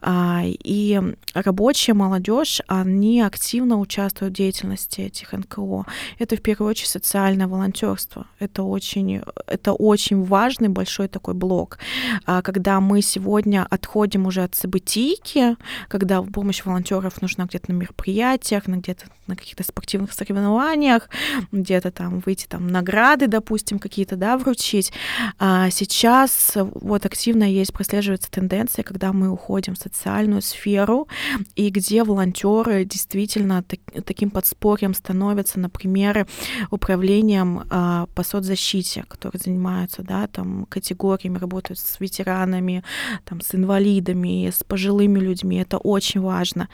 А, 0.00 0.42
и 0.44 1.00
рабочая 1.34 1.94
молодежь, 1.94 2.60
они 2.66 3.20
активно 3.20 3.78
участвуют 3.78 4.34
в 4.34 4.36
деятельности 4.36 5.02
этих 5.02 5.32
НКО. 5.32 5.86
Это 6.18 6.36
в 6.36 6.42
первую 6.42 6.70
очередь 6.70 6.88
социальное 6.88 7.46
волонтерство. 7.46 8.26
Это 8.38 8.62
очень, 8.62 9.22
это 9.46 9.72
очень 9.72 10.24
важный 10.24 10.68
большой 10.68 10.99
большой 11.00 11.08
такой 11.08 11.34
блок, 11.34 11.78
а, 12.26 12.42
когда 12.42 12.80
мы 12.80 13.02
сегодня 13.02 13.66
отходим 13.70 14.26
уже 14.26 14.42
от 14.42 14.54
событийки, 14.54 15.56
когда 15.88 16.22
помощь 16.22 16.64
волонтеров 16.64 17.22
нужна 17.22 17.46
где-то 17.46 17.72
на 17.72 17.76
мероприятиях, 17.76 18.66
на 18.66 18.76
где-то 18.76 19.06
на 19.30 19.36
каких-то 19.36 19.62
спортивных 19.62 20.12
соревнованиях, 20.12 21.08
где-то 21.52 21.90
там 21.90 22.20
выйти 22.26 22.46
там 22.46 22.66
награды, 22.66 23.28
допустим, 23.28 23.78
какие-то, 23.78 24.16
да, 24.16 24.36
вручить. 24.36 24.92
А 25.38 25.70
сейчас 25.70 26.52
вот 26.56 27.06
активно 27.06 27.44
есть, 27.44 27.72
прослеживается 27.72 28.30
тенденция, 28.30 28.82
когда 28.82 29.12
мы 29.12 29.30
уходим 29.30 29.74
в 29.74 29.78
социальную 29.78 30.42
сферу, 30.42 31.08
и 31.54 31.70
где 31.70 32.02
волонтеры 32.02 32.84
действительно 32.84 33.62
так, 33.62 33.80
таким 34.04 34.30
подспорьем 34.30 34.94
становятся, 34.94 35.60
например, 35.60 36.26
управлением 36.70 37.62
а, 37.70 38.06
по 38.14 38.24
соцзащите, 38.24 39.04
которые 39.08 39.40
занимаются, 39.40 40.02
да, 40.02 40.26
там, 40.26 40.66
категориями, 40.90 41.38
работают 41.38 41.78
с 41.78 42.00
ветеранами, 42.00 42.82
там, 43.24 43.40
с 43.40 43.54
инвалидами, 43.54 44.50
с 44.50 44.62
пожилыми 44.64 45.20
людьми. 45.20 45.56
Это 45.56 45.78
очень 45.78 46.20
важно. 46.20 46.68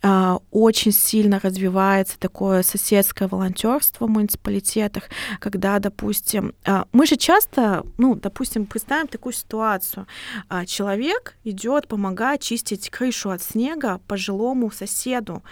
А, 0.00 0.38
очень 0.52 0.92
сильно 0.92 1.40
развивается 1.40 2.18
такое 2.18 2.62
соседское 2.62 3.26
волонтерство 3.26 4.06
в 4.06 4.10
муниципалитетах, 4.10 5.04
когда, 5.40 5.78
допустим, 5.80 6.54
а, 6.64 6.86
мы 6.92 7.04
же 7.04 7.16
часто, 7.16 7.84
ну, 7.98 8.14
допустим, 8.14 8.66
представим 8.66 9.08
такую 9.08 9.32
ситуацию. 9.32 10.06
А, 10.48 10.66
человек 10.66 11.36
идет 11.42 11.88
помогать 11.88 12.42
чистить 12.42 12.90
крышу 12.90 13.30
от 13.30 13.42
снега 13.42 14.00
пожилому 14.06 14.70
соседу. 14.70 15.42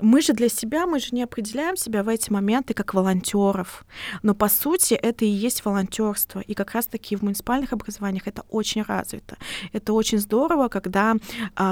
Мы 0.00 0.22
же 0.22 0.32
для 0.32 0.48
себя, 0.48 0.86
мы 0.86 0.98
же 0.98 1.08
не 1.12 1.22
определяем 1.22 1.76
себя 1.76 2.02
в 2.02 2.08
эти 2.08 2.32
моменты 2.32 2.74
как 2.74 2.94
волонтеров. 2.94 3.86
Но 4.22 4.34
по 4.34 4.48
сути 4.48 4.94
это 4.94 5.24
и 5.24 5.28
есть 5.28 5.64
волонтерство. 5.64 6.40
И 6.40 6.54
как 6.54 6.72
раз-таки 6.72 7.14
в 7.14 7.22
муниципальных 7.22 7.72
образованиях 7.72 8.26
это 8.26 8.42
очень 8.50 8.82
развито. 8.82 9.36
Это 9.72 9.92
очень 9.92 10.18
здорово, 10.18 10.68
когда 10.68 11.14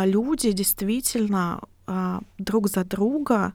люди 0.05 0.53
действительно 0.53 1.61
а, 1.87 2.21
друг 2.39 2.69
за 2.69 2.85
друга. 2.85 3.55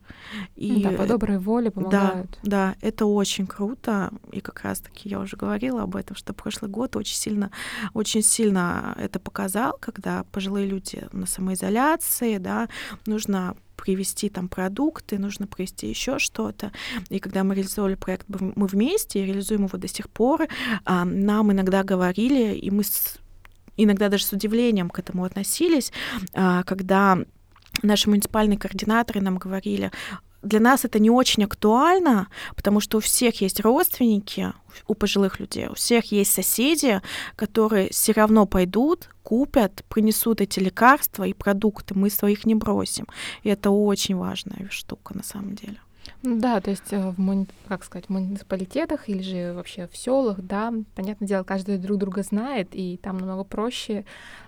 И 0.56 0.84
да, 0.84 0.92
по 0.92 1.06
доброй 1.06 1.40
воле 1.40 1.72
помогают. 1.72 2.38
Да, 2.44 2.74
да, 2.74 2.76
это 2.82 3.06
очень 3.06 3.48
круто. 3.48 4.12
И 4.32 4.42
как 4.42 4.62
раз-таки 4.64 5.10
я 5.10 5.20
уже 5.20 5.38
говорила 5.38 5.84
об 5.84 5.96
этом, 5.96 6.16
что 6.16 6.34
прошлый 6.34 6.70
год 6.70 6.96
очень 6.96 7.16
сильно, 7.16 7.52
очень 7.94 8.22
сильно 8.22 8.96
это 9.00 9.20
показал, 9.20 9.78
когда 9.80 10.26
пожилые 10.32 10.68
люди 10.68 11.08
на 11.12 11.26
самоизоляции, 11.26 12.38
да, 12.38 12.68
нужно 13.06 13.56
привезти 13.78 14.30
там 14.30 14.50
продукты, 14.50 15.18
нужно 15.20 15.48
привезти 15.48 15.88
еще 15.88 16.20
что-то. 16.20 16.72
И 17.10 17.20
когда 17.20 17.44
мы 17.44 17.56
реализовали 17.56 17.96
проект 17.96 18.26
«Мы 18.28 18.68
вместе», 18.68 19.26
реализуем 19.26 19.66
его 19.66 19.78
до 19.78 19.88
сих 19.88 20.10
пор, 20.10 20.48
а, 20.84 21.06
нам 21.06 21.52
иногда 21.52 21.84
говорили, 21.84 22.56
и 22.56 22.70
мы 22.72 22.84
с 22.84 23.20
иногда 23.78 24.10
даже 24.10 24.26
с 24.26 24.34
удивлением 24.34 24.90
к 24.90 25.00
этому 25.00 25.24
относились, 25.24 25.94
а, 26.34 26.64
когда 26.64 27.20
наши 27.84 28.10
муниципальные 28.10 28.58
координаторы 28.58 29.22
нам 29.22 29.38
говорили, 29.38 29.92
для 30.44 30.60
нас 30.60 30.86
это 30.86 31.00
не 31.00 31.10
очень 31.10 31.44
актуально, 31.44 32.28
потому 32.56 32.80
что 32.80 32.98
у 32.98 33.02
всех 33.02 33.42
есть 33.42 33.60
родственники, 33.60 34.54
у 34.88 34.94
пожилых 34.94 35.40
людей, 35.40 35.68
у 35.68 35.74
всех 35.74 36.12
есть 36.12 36.32
соседи, 36.32 37.02
которые 37.36 37.90
все 37.90 38.12
равно 38.14 38.46
пойдут, 38.46 39.10
купят, 39.24 39.84
принесут 39.90 40.42
эти 40.42 40.60
лекарства 40.60 41.24
и 41.26 41.34
продукты, 41.34 41.96
мы 41.96 42.10
своих 42.10 42.46
не 42.46 42.56
бросим. 42.56 43.08
И 43.44 43.50
это 43.50 43.72
очень 43.72 44.16
важная 44.16 44.68
штука 44.70 45.18
на 45.18 45.24
самом 45.24 45.56
деле. 45.56 45.80
Да, 46.24 46.60
то 46.62 46.72
есть 46.72 46.92
э, 46.92 47.12
в 47.12 47.20
муни... 47.20 47.48
как 47.68 47.84
сказать, 47.84 48.06
в 48.08 48.10
муниципалитетах 48.10 49.08
или 49.08 49.22
же 49.22 49.54
вообще 49.54 49.88
в 49.88 49.96
селах, 49.96 50.42
да, 50.42 50.74
понятное 50.96 51.28
дело, 51.28 51.44
каждый 51.44 51.78
друг 51.78 52.00
друга 52.00 52.24
знает, 52.24 52.70
и 52.72 52.98
там 53.02 53.18
намного 53.20 53.44
проще 53.44 54.04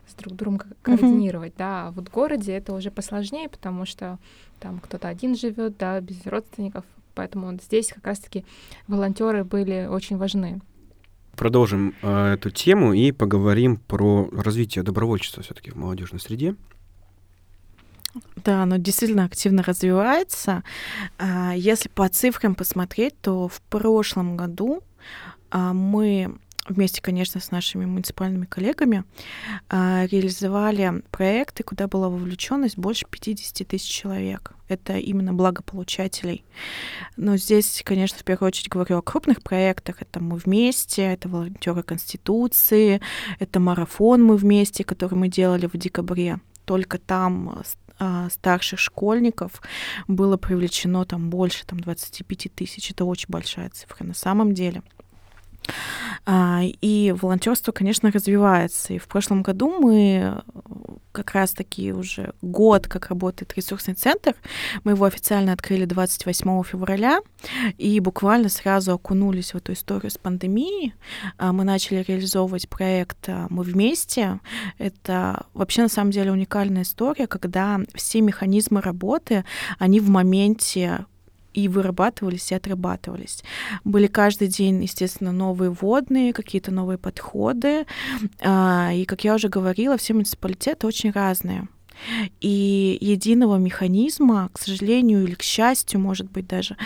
с 0.07 0.13
друг 0.15 0.35
другом 0.35 0.61
координировать, 0.81 1.53
mm-hmm. 1.53 1.59
да. 1.59 1.87
А 1.87 1.91
вот 1.91 2.09
в 2.09 2.11
городе 2.11 2.53
это 2.53 2.73
уже 2.73 2.91
посложнее, 2.91 3.49
потому 3.49 3.85
что 3.85 4.17
там 4.59 4.79
кто-то 4.79 5.07
один 5.07 5.35
живет, 5.35 5.77
да, 5.77 6.01
без 6.01 6.25
родственников, 6.25 6.85
поэтому 7.13 7.51
вот 7.51 7.61
здесь 7.61 7.89
как 7.93 8.05
раз-таки 8.07 8.45
волонтеры 8.87 9.43
были 9.43 9.87
очень 9.89 10.17
важны. 10.17 10.61
Продолжим 11.35 11.93
э, 12.01 12.33
эту 12.33 12.49
тему 12.49 12.93
и 12.93 13.11
поговорим 13.11 13.77
про 13.77 14.27
развитие 14.31 14.83
добровольчества 14.83 15.43
все-таки 15.43 15.71
в 15.71 15.75
молодежной 15.75 16.19
среде. 16.19 16.55
Да, 18.43 18.63
оно 18.63 18.77
действительно 18.77 19.25
активно 19.25 19.63
развивается. 19.63 20.63
А, 21.17 21.53
если 21.55 21.89
по 21.89 22.07
цифрам 22.09 22.55
посмотреть, 22.55 23.19
то 23.21 23.47
в 23.47 23.61
прошлом 23.61 24.35
году 24.37 24.83
а, 25.51 25.73
мы 25.73 26.35
вместе, 26.69 27.01
конечно, 27.01 27.41
с 27.41 27.51
нашими 27.51 27.85
муниципальными 27.85 28.45
коллегами 28.45 29.03
а, 29.69 30.05
реализовали 30.05 31.03
проекты, 31.11 31.63
куда 31.63 31.87
была 31.87 32.09
вовлеченность 32.09 32.77
больше 32.77 33.05
50 33.09 33.67
тысяч 33.67 33.89
человек. 33.89 34.53
Это 34.67 34.97
именно 34.97 35.33
благополучателей. 35.33 36.45
Но 37.17 37.37
здесь, 37.37 37.81
конечно, 37.83 38.19
в 38.19 38.23
первую 38.23 38.47
очередь 38.47 38.69
говорю 38.69 38.97
о 38.97 39.01
крупных 39.01 39.41
проектах. 39.41 40.01
Это 40.01 40.19
«Мы 40.19 40.37
вместе», 40.37 41.01
это 41.01 41.27
волонтеры 41.27 41.81
Конституции, 41.83 43.01
это 43.39 43.59
марафон 43.59 44.23
«Мы 44.23 44.37
вместе», 44.37 44.83
который 44.83 45.15
мы 45.15 45.27
делали 45.27 45.67
в 45.67 45.75
декабре. 45.75 46.39
Только 46.65 46.99
там 46.99 47.63
а, 47.99 48.29
старших 48.29 48.79
школьников 48.79 49.61
было 50.07 50.37
привлечено 50.37 51.05
там 51.05 51.29
больше 51.29 51.65
там, 51.65 51.79
25 51.79 52.47
тысяч. 52.55 52.91
Это 52.91 53.05
очень 53.05 53.27
большая 53.29 53.69
цифра 53.69 54.05
на 54.05 54.13
самом 54.13 54.53
деле. 54.53 54.81
А, 56.25 56.61
и 56.63 57.13
волонтерство, 57.19 57.71
конечно, 57.71 58.11
развивается. 58.11 58.93
И 58.93 58.97
в 58.97 59.07
прошлом 59.07 59.41
году 59.41 59.79
мы 59.79 60.41
как 61.11 61.31
раз-таки 61.31 61.91
уже 61.91 62.33
год, 62.41 62.87
как 62.87 63.07
работает 63.07 63.53
ресурсный 63.55 63.93
центр. 63.93 64.35
Мы 64.83 64.91
его 64.91 65.05
официально 65.05 65.53
открыли 65.53 65.85
28 65.85 66.63
февраля 66.63 67.19
и 67.77 67.99
буквально 67.99 68.49
сразу 68.49 68.93
окунулись 68.93 69.53
в 69.53 69.57
эту 69.57 69.73
историю 69.73 70.11
с 70.11 70.17
пандемией. 70.17 70.93
А, 71.37 71.51
мы 71.51 71.63
начали 71.63 72.03
реализовывать 72.07 72.69
проект 72.69 73.27
а, 73.27 73.47
«Мы 73.49 73.63
вместе». 73.63 74.39
Это 74.77 75.45
вообще 75.53 75.81
на 75.83 75.89
самом 75.89 76.11
деле 76.11 76.31
уникальная 76.31 76.83
история, 76.83 77.27
когда 77.27 77.79
все 77.95 78.21
механизмы 78.21 78.81
работы, 78.81 79.45
они 79.77 79.99
в 79.99 80.09
моменте 80.09 81.05
и 81.53 81.67
вырабатывались, 81.67 82.51
и 82.51 82.55
отрабатывались. 82.55 83.43
Были 83.83 84.07
каждый 84.07 84.47
день, 84.47 84.81
естественно, 84.81 85.31
новые 85.31 85.71
водные, 85.71 86.33
какие-то 86.33 86.71
новые 86.71 86.97
подходы. 86.97 87.85
А, 88.41 88.91
и, 88.93 89.05
как 89.05 89.23
я 89.23 89.35
уже 89.35 89.49
говорила, 89.49 89.97
все 89.97 90.13
муниципалитеты 90.13 90.87
очень 90.87 91.11
разные. 91.11 91.67
И 92.39 92.97
единого 93.01 93.57
механизма, 93.57 94.49
к 94.53 94.59
сожалению 94.59 95.23
или 95.23 95.35
к 95.35 95.43
счастью, 95.43 95.99
может 95.99 96.31
быть 96.31 96.47
даже, 96.47 96.77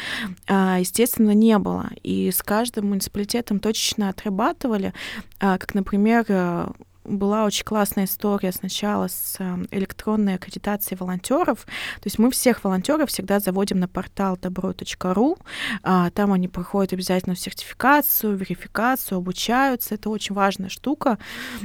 а, 0.47 0.79
естественно, 0.79 1.31
не 1.31 1.57
было. 1.59 1.89
И 2.01 2.31
с 2.31 2.41
каждым 2.41 2.89
муниципалитетом 2.89 3.59
точечно 3.59 4.09
отрабатывали, 4.09 4.93
а, 5.39 5.57
как, 5.57 5.75
например, 5.75 6.25
э, 6.27 6.71
была 7.03 7.45
очень 7.45 7.63
классная 7.63 8.05
история 8.05 8.51
сначала 8.51 9.07
с 9.07 9.35
э, 9.39 9.65
электронной 9.71 10.35
аккредитацией 10.35 10.97
волонтеров. 10.97 11.65
То 11.65 12.05
есть 12.05 12.19
мы 12.19 12.31
всех 12.31 12.63
волонтеров 12.63 13.09
всегда 13.09 13.39
заводим 13.39 13.79
на 13.79 13.87
портал 13.87 14.37
добро.ру. 14.41 15.37
А, 15.83 16.09
там 16.11 16.31
они 16.31 16.47
проходят 16.47 16.93
обязательно 16.93 17.35
сертификацию, 17.35 18.35
верификацию, 18.35 19.17
обучаются. 19.17 19.95
Это 19.95 20.09
очень 20.09 20.35
важная 20.35 20.69
штука. 20.69 21.17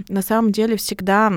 На 0.08 0.22
самом 0.22 0.52
деле 0.52 0.76
всегда 0.76 1.32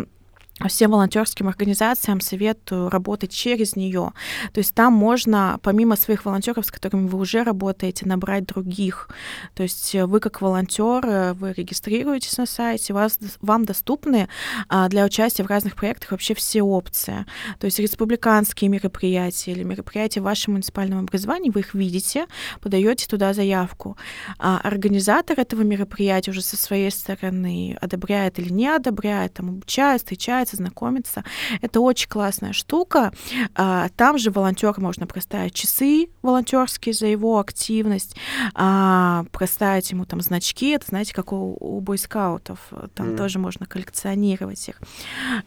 всем 0.67 0.91
волонтерским 0.91 1.47
организациям 1.47 2.21
советую 2.21 2.89
работать 2.89 3.31
через 3.31 3.75
нее. 3.75 4.13
То 4.53 4.59
есть 4.59 4.73
там 4.73 4.93
можно, 4.93 5.59
помимо 5.61 5.95
своих 5.95 6.25
волонтеров, 6.25 6.65
с 6.65 6.71
которыми 6.71 7.07
вы 7.07 7.19
уже 7.19 7.43
работаете, 7.43 8.05
набрать 8.05 8.45
других. 8.45 9.09
То 9.53 9.63
есть 9.63 9.93
вы 9.95 10.19
как 10.19 10.41
волонтер, 10.41 11.33
вы 11.33 11.53
регистрируетесь 11.53 12.37
на 12.37 12.45
сайте, 12.45 12.93
вас, 12.93 13.19
вам 13.41 13.65
доступны 13.65 14.27
а, 14.69 14.87
для 14.89 15.05
участия 15.05 15.43
в 15.43 15.47
разных 15.47 15.75
проектах 15.75 16.11
вообще 16.11 16.33
все 16.33 16.61
опции. 16.61 17.25
То 17.59 17.65
есть 17.65 17.79
республиканские 17.79 18.69
мероприятия 18.69 19.51
или 19.51 19.63
мероприятия 19.63 20.21
в 20.21 20.25
вашем 20.25 20.53
муниципальном 20.53 20.99
образовании, 20.99 21.49
вы 21.49 21.61
их 21.61 21.73
видите, 21.73 22.27
подаете 22.59 23.07
туда 23.07 23.33
заявку. 23.33 23.97
А 24.37 24.59
организатор 24.63 25.39
этого 25.39 25.61
мероприятия 25.61 26.31
уже 26.31 26.41
со 26.41 26.57
своей 26.57 26.91
стороны 26.91 27.77
одобряет 27.81 28.39
или 28.39 28.51
не 28.51 28.67
одобряет, 28.67 29.33
там 29.33 29.49
обучает, 29.49 30.01
встречается, 30.01 30.50
общаться, 30.51 30.57
знакомиться. 30.57 31.23
Это 31.61 31.79
очень 31.79 32.09
классная 32.09 32.53
штука. 32.53 33.11
А, 33.55 33.89
там 33.95 34.17
же 34.17 34.31
волонтер 34.31 34.73
можно 34.77 35.07
проставить 35.07 35.53
часы 35.53 36.07
волонтерские 36.21 36.93
за 36.93 37.07
его 37.07 37.39
активность, 37.39 38.15
а, 38.53 39.25
проставить 39.31 39.91
ему 39.91 40.05
там 40.05 40.21
значки. 40.21 40.69
Это, 40.69 40.85
знаете, 40.87 41.13
как 41.13 41.33
у, 41.33 41.57
у 41.59 41.79
бойскаутов. 41.81 42.59
Там 42.93 43.09
mm. 43.09 43.17
тоже 43.17 43.39
можно 43.39 43.65
коллекционировать 43.65 44.69
их. 44.69 44.79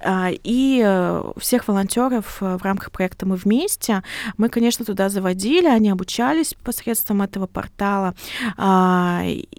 А, 0.00 0.30
и 0.30 0.82
э, 0.84 1.32
всех 1.36 1.68
волонтеров 1.68 2.40
в 2.40 2.62
рамках 2.62 2.90
проекта 2.90 3.26
«Мы 3.26 3.36
вместе» 3.36 4.02
мы, 4.36 4.48
конечно, 4.48 4.84
туда 4.84 5.08
заводили, 5.08 5.66
они 5.66 5.90
обучались 5.90 6.54
посредством 6.54 7.22
этого 7.22 7.46
портала. 7.46 8.14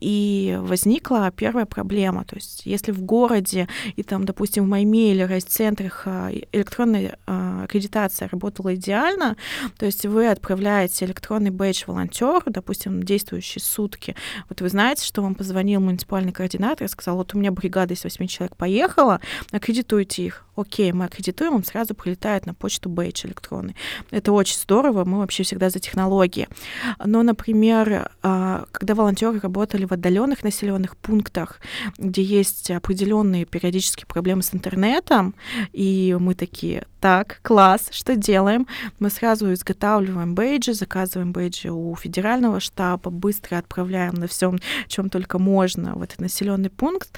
И 0.01 0.59
возникла 0.61 1.31
первая 1.35 1.65
проблема. 1.65 2.23
То 2.25 2.35
есть 2.35 2.65
если 2.65 2.91
в 2.91 3.01
городе 3.01 3.67
и 3.95 4.03
там, 4.03 4.25
допустим, 4.25 4.65
в 4.65 4.67
Майме 4.67 5.13
или 5.31 5.39
центрах 5.39 6.03
а, 6.05 6.31
электронная 6.51 7.17
а, 7.25 7.63
аккредитация 7.63 8.27
работала 8.29 8.75
идеально, 8.75 9.35
то 9.77 9.85
есть 9.85 10.05
вы 10.05 10.27
отправляете 10.27 11.05
электронный 11.05 11.49
бейдж 11.49 11.83
волонтеру, 11.87 12.43
допустим, 12.45 13.03
действующие 13.03 13.61
сутки. 13.61 14.15
Вот 14.49 14.61
вы 14.61 14.69
знаете, 14.69 15.05
что 15.05 15.21
вам 15.21 15.35
позвонил 15.35 15.81
муниципальный 15.81 16.31
координатор 16.31 16.85
и 16.85 16.89
сказал, 16.89 17.17
вот 17.17 17.33
у 17.33 17.39
меня 17.39 17.51
бригада 17.51 17.93
из 17.93 18.03
8 18.03 18.27
человек 18.27 18.55
поехала, 18.55 19.21
аккредитуйте 19.51 20.23
их. 20.23 20.45
Окей, 20.55 20.93
мы 20.93 21.05
аккредитуем, 21.05 21.55
им 21.55 21.63
сразу 21.65 21.93
прилетает 21.95 22.45
на 22.45 22.53
почту 22.53 22.87
бейдж 22.89 23.25
электронный. 23.25 23.75
Это 24.09 24.31
очень 24.31 24.57
здорово, 24.57 25.03
мы 25.03 25.19
вообще 25.19 25.43
всегда 25.43 25.69
за 25.69 25.79
технологии. 25.79 26.47
Но, 27.03 27.23
например, 27.23 28.09
а, 28.23 28.65
когда 28.71 28.95
волонтеры 28.95 29.39
работали 29.39 29.85
в 29.85 29.91
отдаленных 29.91 30.43
населенных 30.43 30.95
пунктах, 30.95 31.59
где 31.97 32.23
есть 32.23 32.71
определенные 32.71 33.45
периодические 33.45 34.05
проблемы 34.07 34.43
с 34.43 34.53
интернетом, 34.53 35.14
там, 35.15 35.33
и 35.71 36.17
мы 36.19 36.35
такие, 36.35 36.83
так, 36.99 37.39
класс, 37.41 37.87
что 37.91 38.17
делаем? 38.17 38.67
Мы 38.99 39.09
сразу 39.09 39.53
изготавливаем 39.53 40.35
бейджи, 40.35 40.73
заказываем 40.73 41.31
бейджи 41.31 41.71
у 41.71 41.95
федерального 41.95 42.59
штаба, 42.59 43.11
быстро 43.11 43.57
отправляем 43.57 44.15
на 44.15 44.27
всем, 44.27 44.59
чем 44.87 45.09
только 45.09 45.39
можно 45.39 45.95
в 45.95 46.01
этот 46.01 46.19
населенный 46.19 46.69
пункт. 46.69 47.17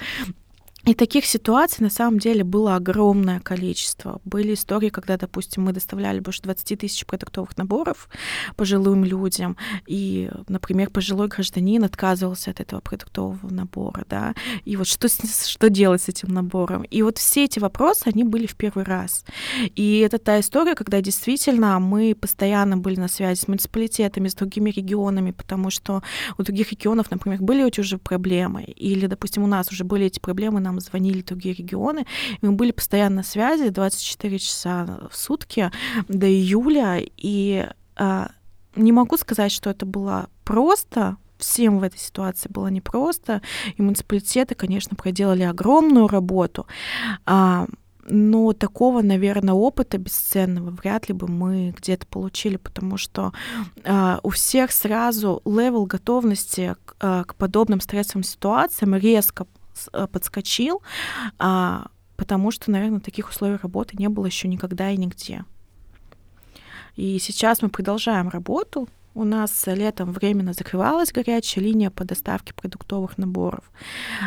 И 0.84 0.94
таких 0.94 1.26
ситуаций 1.26 1.82
на 1.82 1.90
самом 1.90 2.18
деле 2.18 2.44
было 2.44 2.76
огромное 2.76 3.40
количество. 3.40 4.20
Были 4.24 4.54
истории, 4.54 4.88
когда, 4.88 5.16
допустим, 5.18 5.64
мы 5.64 5.72
доставляли 5.72 6.20
больше 6.20 6.42
20 6.42 6.78
тысяч 6.78 7.04
продуктовых 7.04 7.56
наборов 7.58 8.08
пожилым 8.56 9.04
людям, 9.04 9.56
и, 9.86 10.30
например, 10.48 10.90
пожилой 10.90 11.28
гражданин 11.28 11.84
отказывался 11.84 12.52
от 12.52 12.60
этого 12.60 12.80
продуктового 12.80 13.50
набора, 13.50 14.04
да, 14.08 14.34
и 14.64 14.76
вот 14.76 14.86
что, 14.86 15.08
что 15.08 15.68
делать 15.68 16.02
с 16.02 16.08
этим 16.08 16.32
набором? 16.32 16.82
И 16.82 17.02
вот 17.02 17.18
все 17.18 17.44
эти 17.44 17.58
вопросы, 17.58 18.04
они 18.06 18.24
были 18.24 18.46
в 18.46 18.56
первый 18.56 18.84
раз. 18.84 19.24
И 19.74 19.98
это 19.98 20.18
та 20.18 20.40
история, 20.40 20.74
когда 20.74 21.00
действительно 21.00 21.78
мы 21.80 22.14
постоянно 22.14 22.76
были 22.76 23.00
на 23.00 23.08
связи 23.08 23.40
с 23.40 23.48
муниципалитетами, 23.48 24.28
с 24.28 24.34
другими 24.34 24.70
регионами, 24.70 25.32
потому 25.32 25.70
что 25.70 26.02
у 26.38 26.42
других 26.42 26.70
регионов, 26.70 27.10
например, 27.10 27.42
были 27.42 27.66
эти 27.66 27.80
уже 27.80 27.98
проблемы, 27.98 28.62
или, 28.62 29.06
допустим, 29.06 29.42
у 29.42 29.46
нас 29.46 29.70
уже 29.70 29.84
были 29.84 30.06
эти 30.06 30.20
проблемы, 30.20 30.60
нам 30.68 30.80
звонили 30.80 31.22
другие 31.22 31.54
регионы, 31.54 32.06
мы 32.42 32.52
были 32.52 32.72
постоянно 32.72 33.16
на 33.16 33.22
связи 33.22 33.70
24 33.70 34.38
часа 34.38 35.08
в 35.10 35.16
сутки 35.16 35.70
до 36.08 36.26
июля, 36.26 37.00
и 37.16 37.66
а, 37.96 38.30
не 38.76 38.92
могу 38.92 39.16
сказать, 39.16 39.50
что 39.50 39.70
это 39.70 39.86
было 39.86 40.28
просто, 40.44 41.16
всем 41.38 41.78
в 41.78 41.82
этой 41.82 41.98
ситуации 41.98 42.48
было 42.48 42.68
непросто, 42.68 43.42
и 43.76 43.82
муниципалитеты, 43.82 44.54
конечно, 44.54 44.96
проделали 44.96 45.42
огромную 45.42 46.08
работу. 46.08 46.66
А, 47.26 47.66
но 48.10 48.52
такого, 48.52 49.02
наверное, 49.02 49.54
опыта 49.54 49.98
бесценного 49.98 50.70
вряд 50.70 51.08
ли 51.08 51.14
бы 51.14 51.28
мы 51.28 51.74
где-то 51.76 52.06
получили, 52.06 52.56
потому 52.56 52.96
что 52.96 53.32
э, 53.84 54.18
у 54.22 54.30
всех 54.30 54.72
сразу 54.72 55.42
level 55.44 55.84
готовности 55.84 56.74
к, 56.86 56.96
э, 57.00 57.24
к 57.26 57.34
подобным 57.34 57.80
стрессовым 57.80 58.22
ситуациям 58.22 58.94
резко 58.94 59.46
подскочил, 60.12 60.82
а, 61.38 61.88
потому 62.16 62.50
что, 62.50 62.70
наверное, 62.70 63.00
таких 63.00 63.28
условий 63.30 63.56
работы 63.56 63.96
не 63.98 64.08
было 64.08 64.26
еще 64.26 64.48
никогда 64.48 64.90
и 64.90 64.96
нигде. 64.96 65.44
И 66.96 67.18
сейчас 67.20 67.62
мы 67.62 67.68
продолжаем 67.68 68.28
работу. 68.28 68.88
У 69.18 69.24
нас 69.24 69.66
летом 69.66 70.12
временно 70.12 70.52
закрывалась 70.52 71.10
горячая 71.10 71.64
линия 71.64 71.90
по 71.90 72.04
доставке 72.04 72.54
продуктовых 72.54 73.18
наборов. 73.18 73.64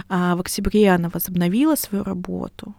А 0.10 0.36
в 0.36 0.42
октябре 0.42 0.90
она 0.92 1.08
возобновила 1.08 1.76
свою 1.76 2.04
работу. 2.04 2.76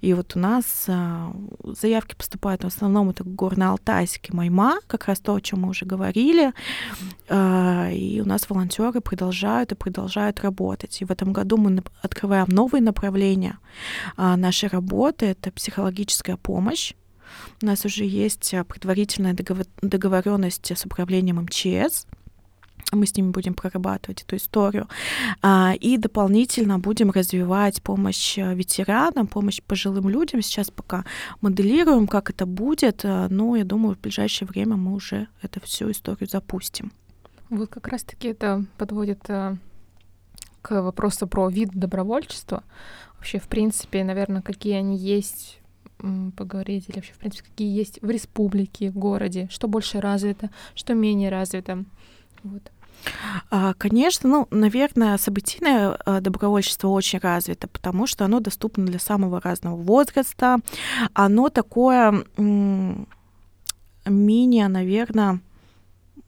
И 0.00 0.14
вот 0.14 0.36
у 0.36 0.38
нас 0.38 0.84
а, 0.86 1.34
заявки 1.64 2.14
поступают 2.14 2.62
в 2.62 2.68
основном 2.68 3.10
это 3.10 3.24
Горно-Алтайск 3.24 4.28
и 4.28 4.32
Майма, 4.32 4.78
как 4.86 5.06
раз 5.06 5.18
то, 5.18 5.34
о 5.34 5.40
чем 5.40 5.62
мы 5.62 5.70
уже 5.70 5.86
говорили. 5.86 6.52
А, 7.28 7.90
и 7.90 8.20
у 8.20 8.24
нас 8.24 8.48
волонтеры 8.48 9.00
продолжают 9.00 9.72
и 9.72 9.74
продолжают 9.74 10.38
работать. 10.42 11.02
И 11.02 11.04
в 11.04 11.10
этом 11.10 11.32
году 11.32 11.56
мы 11.56 11.82
открываем 12.00 12.46
новые 12.48 12.80
направления 12.80 13.58
а, 14.16 14.36
нашей 14.36 14.68
работы. 14.68 15.26
Это 15.26 15.50
психологическая 15.50 16.36
помощь 16.36 16.94
у 17.62 17.66
нас 17.66 17.84
уже 17.84 18.04
есть 18.04 18.54
а, 18.54 18.64
предварительная 18.64 19.36
договоренность 19.82 20.70
с 20.70 20.84
управлением 20.84 21.40
МЧС. 21.42 22.06
Мы 22.92 23.06
с 23.06 23.16
ними 23.16 23.30
будем 23.30 23.54
прорабатывать 23.54 24.22
эту 24.22 24.36
историю. 24.36 24.88
А, 25.42 25.74
и 25.78 25.96
дополнительно 25.96 26.78
будем 26.78 27.10
развивать 27.10 27.82
помощь 27.82 28.38
а, 28.38 28.54
ветеранам, 28.54 29.26
помощь 29.26 29.60
пожилым 29.62 30.08
людям. 30.08 30.42
Сейчас 30.42 30.70
пока 30.70 31.04
моделируем, 31.40 32.06
как 32.06 32.30
это 32.30 32.46
будет, 32.46 33.02
но 33.04 33.56
я 33.56 33.64
думаю, 33.64 33.96
в 33.96 34.00
ближайшее 34.00 34.46
время 34.48 34.76
мы 34.76 34.94
уже 34.94 35.28
эту 35.42 35.60
всю 35.60 35.90
историю 35.90 36.28
запустим. 36.28 36.92
Вот 37.48 37.70
как 37.70 37.88
раз-таки 37.88 38.28
это 38.28 38.64
подводит 38.76 39.20
к 40.66 40.82
вопросу 40.82 41.28
про 41.28 41.48
вид 41.48 41.70
добровольчества. 41.72 42.64
Вообще, 43.16 43.38
в 43.38 43.48
принципе, 43.48 44.02
наверное, 44.04 44.42
какие 44.42 44.74
они 44.74 44.96
есть 44.96 45.60
поговорить, 46.36 46.88
или 46.88 46.96
вообще, 46.96 47.12
в 47.12 47.18
принципе, 47.18 47.48
какие 47.48 47.76
есть 47.76 48.00
в 48.02 48.10
республике, 48.10 48.90
в 48.90 48.98
городе, 48.98 49.48
что 49.50 49.68
больше 49.68 50.00
развито, 50.00 50.50
что 50.74 50.94
менее 50.94 51.30
развито. 51.30 51.84
Вот. 52.42 52.70
А, 53.50 53.74
конечно, 53.74 54.28
ну, 54.28 54.48
наверное, 54.50 55.16
событийное 55.18 55.96
а, 56.04 56.20
добровольчество 56.20 56.88
очень 56.88 57.18
развито, 57.18 57.68
потому 57.68 58.06
что 58.06 58.24
оно 58.24 58.40
доступно 58.40 58.84
для 58.86 58.98
самого 58.98 59.40
разного 59.40 59.76
возраста. 59.76 60.58
Оно 61.14 61.48
такое 61.48 62.24
менее, 64.06 64.68
наверное, 64.68 65.40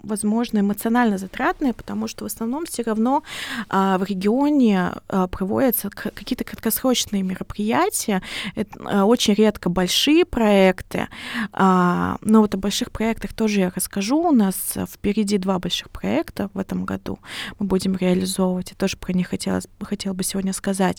возможно, 0.09 0.59
эмоционально 0.59 1.19
затратные, 1.19 1.73
потому 1.73 2.09
что 2.09 2.25
в 2.25 2.27
основном 2.27 2.67
все 2.67 2.83
равно 2.83 3.23
а, 3.69 3.99
в 3.99 4.05
регионе 4.05 4.93
а, 5.09 5.27
проводятся 5.29 5.91
какие-то 5.91 6.45
краткосрочные 6.45 7.23
мероприятия. 7.23 8.23
Это 8.55 8.79
а, 8.85 9.05
очень 9.05 9.35
редко 9.35 9.69
большие 9.69 10.25
проекты, 10.25 11.09
а, 11.53 12.17
но 12.23 12.41
вот 12.41 12.55
о 12.55 12.59
больших 12.59 12.91
проектах 12.91 13.33
тоже 13.33 13.61
я 13.61 13.73
расскажу. 13.75 14.29
У 14.29 14.33
нас 14.33 14.77
впереди 14.93 15.39
два 15.39 15.59
больших 15.59 15.91
проекта 15.91 16.51
в 16.55 16.59
этом 16.59 16.85
году 16.85 17.19
мы 17.59 17.67
будем 17.67 17.97
реализовывать. 17.97 18.71
Я 18.71 18.77
тоже 18.77 18.97
про 18.97 19.13
них 19.13 19.29
хотела, 19.29 19.61
хотела 19.81 20.15
бы 20.15 20.25
сегодня 20.25 20.53
сказать. 20.53 20.99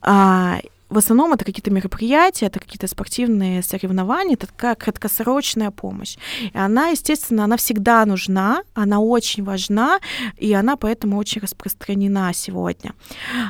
А, 0.00 0.60
в 0.94 0.98
основном 0.98 1.32
это 1.32 1.44
какие-то 1.44 1.70
мероприятия, 1.70 2.46
это 2.46 2.60
какие-то 2.60 2.86
спортивные 2.86 3.62
соревнования, 3.62 4.34
это 4.34 4.46
такая 4.46 4.76
краткосрочная 4.76 5.70
помощь. 5.70 6.16
И 6.40 6.56
она, 6.56 6.88
естественно, 6.88 7.44
она 7.44 7.56
всегда 7.56 8.06
нужна, 8.06 8.62
она 8.74 9.00
очень 9.00 9.42
важна, 9.44 9.98
и 10.36 10.52
она 10.52 10.76
поэтому 10.76 11.18
очень 11.18 11.40
распространена 11.40 12.32
сегодня. 12.32 12.92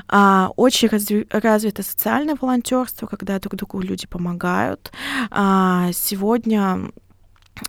А, 0.09 0.51
очень 0.57 0.89
разви- 0.89 1.27
развито 1.31 1.83
социальное 1.83 2.37
волонтерство, 2.41 3.07
когда 3.07 3.39
друг 3.39 3.57
другу 3.57 3.81
люди 3.81 4.07
помогают. 4.07 4.91
А, 5.31 5.91
сегодня 5.93 6.91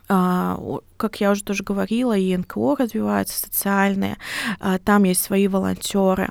как 0.07 1.21
я 1.21 1.31
уже 1.31 1.43
тоже 1.43 1.63
говорила, 1.63 2.17
и 2.17 2.35
НКО 2.35 2.75
развиваются 2.77 3.39
социальные, 3.39 4.17
а, 4.59 4.79
там 4.79 5.03
есть 5.03 5.21
свои 5.21 5.47
волонтеры. 5.47 6.29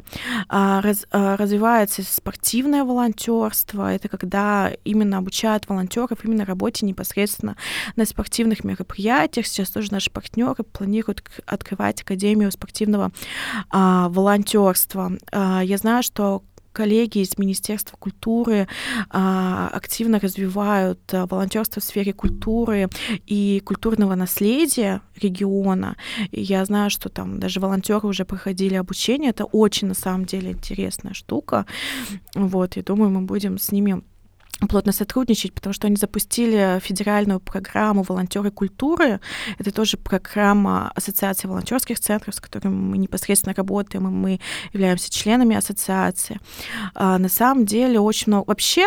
А, 0.49 0.81
раз, 0.81 1.07
развивается 1.13 2.03
спортивное 2.03 2.85
волонтерство, 2.85 3.93
это 3.93 4.09
когда 4.09 4.73
именно 4.85 5.19
обучают 5.19 5.69
волонтеров 5.69 6.25
именно 6.25 6.45
работе 6.45 6.87
непосредственно 6.87 7.57
на 7.97 8.05
спортивных 8.05 8.65
мероприятиях. 8.65 9.47
Сейчас 9.47 9.71
тоже 9.71 9.93
наши 9.93 10.11
партнеры 10.11 10.65
планируют 10.65 11.23
открывать 11.47 12.03
Академию 12.03 12.51
спортивного 12.51 13.13
волонтерства. 13.71 15.13
Я 15.33 15.79
знаю, 15.79 16.03
что 16.03 16.43
коллеги 16.75 17.19
из 17.19 17.39
Министерства 17.39 17.97
культуры 17.97 18.67
а, 19.09 19.71
активно 19.73 20.19
развивают 20.19 21.01
а, 21.15 21.27
волонтерство 21.27 21.81
в 21.81 21.85
сфере 21.85 22.13
культуры 22.13 22.91
и 23.27 23.63
культурного 23.65 24.15
наследия 24.17 25.01
региона. 25.17 25.97
И 26.33 26.43
я 26.43 26.65
знаю, 26.65 26.91
что 26.91 27.09
там 27.09 27.39
даже 27.39 27.61
волонтеры 27.61 28.09
уже 28.09 28.25
проходили 28.25 28.75
обучение. 28.75 29.31
Это 29.31 29.45
очень 29.45 29.89
на 29.89 29.95
самом 29.95 30.25
деле 30.25 30.51
интересная 30.51 31.15
штука. 31.15 31.65
Вот, 32.35 32.77
я 32.77 32.83
думаю, 32.83 33.11
мы 33.11 33.21
будем 33.23 33.59
с 33.59 33.71
ними 33.73 34.03
плотно 34.69 34.93
сотрудничать, 34.93 35.53
потому 35.53 35.73
что 35.73 35.87
они 35.87 35.97
запустили 35.97 36.79
федеральную 36.81 37.41
программу 37.41 38.03
«Волонтеры 38.03 38.51
культуры». 38.51 39.21
Это 39.59 39.71
тоже 39.71 39.97
программа 39.97 40.91
Ассоциации 40.95 41.49
волонтерских 41.49 42.01
центров, 42.01 42.35
с 42.35 42.41
которыми 42.41 42.75
мы 42.75 42.99
непосредственно 42.99 43.55
работаем, 43.55 44.07
и 44.07 44.11
мы 44.11 44.41
являемся 44.73 45.11
членами 45.11 45.57
ассоциации. 45.57 46.41
А, 46.95 47.19
на 47.19 47.29
самом 47.29 47.67
деле 47.67 48.01
очень 48.01 48.25
много... 48.29 48.45
Вообще 48.49 48.87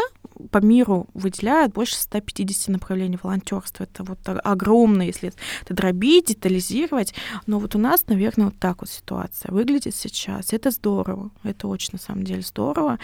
по 0.52 0.60
миру 0.60 1.08
выделяют 1.13 1.73
больше 1.73 1.95
150 1.95 2.69
направлений 2.69 3.19
волонтерства. 3.21 3.84
Это 3.84 4.04
вот 4.04 4.19
огромно, 4.26 5.02
если 5.04 5.32
это 5.62 5.73
дробить, 5.73 6.28
детализировать. 6.28 7.13
Но 7.45 7.60
вот 7.60 7.76
у 7.76 7.80
нас, 7.80 8.06
наверное, 8.08 8.45
вот 8.45 8.60
так 8.60 8.82
вот 8.82 8.89
ситуация 8.89 9.52
выглядит 9.52 9.95
сейчас. 9.95 10.54
Это 10.54 10.71
здорово. 10.71 11.32
Это 11.43 11.67
очень, 11.67 11.89
на 11.93 12.00
самом 12.00 12.23
деле, 12.23 12.41
здорово, 12.41 13.00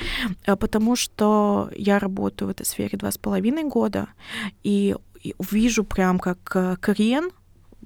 а, 0.45 0.55
потому 0.55 0.95
что 0.95 1.69
я 1.75 1.99
работаю 1.99 2.47
в 2.47 2.51
этой 2.51 2.65
сфере 2.65 2.97
два 2.97 3.11
с 3.11 3.17
половиной 3.17 3.63
года, 3.63 4.07
и 4.63 4.95
вижу 5.51 5.83
прям 5.83 6.19
как 6.19 6.51
э, 6.55 6.75
крен 6.81 7.31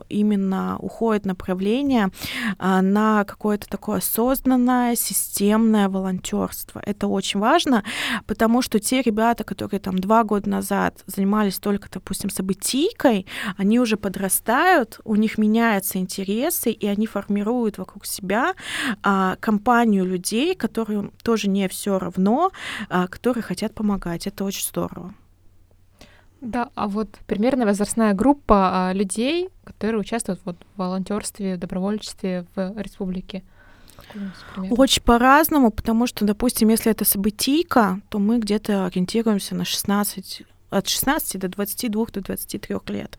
именно 0.09 0.77
уходит 0.79 1.25
направление 1.25 2.09
а, 2.57 2.81
на 2.81 3.23
какое-то 3.23 3.67
такое 3.67 3.97
осознанное, 3.97 4.95
системное 4.95 5.89
волонтерство. 5.89 6.81
Это 6.85 7.07
очень 7.07 7.39
важно, 7.39 7.83
потому 8.25 8.61
что 8.61 8.79
те 8.79 9.01
ребята, 9.01 9.43
которые 9.43 9.79
там 9.79 9.99
два 9.99 10.23
года 10.23 10.49
назад 10.49 11.03
занимались 11.05 11.59
только, 11.59 11.89
допустим, 11.91 12.29
событийкой, 12.29 13.25
они 13.57 13.79
уже 13.79 13.97
подрастают, 13.97 14.99
у 15.03 15.15
них 15.15 15.37
меняются 15.37 15.97
интересы, 15.97 16.71
и 16.71 16.87
они 16.87 17.07
формируют 17.07 17.77
вокруг 17.77 18.05
себя 18.05 18.53
а, 19.03 19.35
компанию 19.39 20.05
людей, 20.05 20.55
которым 20.55 21.11
тоже 21.23 21.49
не 21.49 21.67
все 21.67 21.99
равно, 21.99 22.51
а, 22.89 23.07
которые 23.07 23.43
хотят 23.43 23.73
помогать. 23.73 24.27
Это 24.27 24.43
очень 24.43 24.65
здорово. 24.65 25.13
Да, 26.41 26.69
а 26.75 26.87
вот 26.87 27.09
примерно 27.25 27.65
возрастная 27.65 28.13
группа 28.13 28.89
а, 28.89 28.93
людей, 28.93 29.49
которые 29.63 30.01
участвуют 30.01 30.39
вот, 30.45 30.57
в 30.75 30.79
волонтерстве, 30.79 31.55
в 31.55 31.59
добровольчестве 31.59 32.45
в 32.55 32.73
республике. 32.77 33.43
Очень 34.69 35.01
по-разному, 35.01 35.71
потому 35.71 36.07
что, 36.07 36.25
допустим, 36.25 36.69
если 36.69 36.91
это 36.91 37.03
событийка, 37.03 38.01
то 38.09 38.19
мы 38.19 38.39
где-то 38.39 38.85
ориентируемся 38.85 39.55
на 39.55 39.65
16 39.65 40.43
от 40.69 40.87
16 40.87 41.39
до 41.39 41.47
22 41.47 42.05
до 42.13 42.21
23 42.21 42.75
лет. 42.87 43.17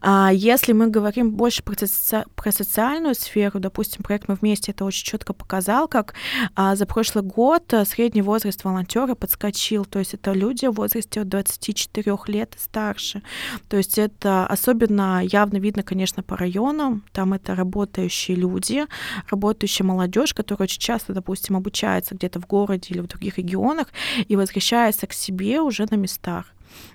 А 0.00 0.30
если 0.32 0.72
мы 0.72 0.88
говорим 0.88 1.30
больше 1.30 1.62
про, 1.62 1.74
соци... 1.74 2.24
про 2.34 2.52
социальную 2.52 3.14
сферу, 3.14 3.60
допустим, 3.60 4.02
проект 4.02 4.28
«Мы 4.28 4.34
вместе» 4.34 4.72
это 4.72 4.84
очень 4.84 5.04
четко 5.04 5.32
показал, 5.32 5.88
как 5.88 6.14
а, 6.54 6.76
за 6.76 6.86
прошлый 6.86 7.24
год 7.24 7.72
а, 7.72 7.84
средний 7.84 8.22
возраст 8.22 8.62
волонтера 8.64 9.14
подскочил, 9.14 9.84
то 9.86 9.98
есть 9.98 10.14
это 10.14 10.32
люди 10.32 10.66
в 10.66 10.72
возрасте 10.72 11.20
от 11.20 11.28
24 11.28 12.16
лет 12.26 12.54
и 12.54 12.58
старше. 12.58 13.22
То 13.68 13.78
есть 13.78 13.98
это 13.98 14.46
особенно 14.46 15.22
явно 15.24 15.56
видно, 15.56 15.82
конечно, 15.82 16.22
по 16.22 16.36
районам, 16.36 17.04
там 17.12 17.32
это 17.32 17.54
работающие 17.54 18.36
люди, 18.36 18.84
работающая 19.30 19.86
молодежь, 19.86 20.34
которая 20.34 20.64
очень 20.64 20.80
часто, 20.80 21.14
допустим, 21.14 21.56
обучается 21.56 22.14
где-то 22.14 22.40
в 22.40 22.46
городе 22.46 22.88
или 22.90 23.00
в 23.00 23.06
других 23.06 23.38
регионах 23.38 23.88
и 24.28 24.36
возвращается 24.36 25.06
к 25.06 25.14
себе 25.14 25.60
уже 25.60 25.86
на 25.90 25.96
местах 25.96 26.46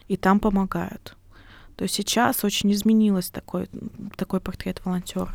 и 0.08 0.18
там 0.18 0.40
помогают. 0.40 1.16
То 1.76 1.84
есть 1.84 1.96
сейчас 1.96 2.44
очень 2.44 2.72
изменилось 2.72 3.30
такой, 3.30 3.68
такой 4.16 4.40
портрет 4.40 4.82
волонтера. 4.86 5.34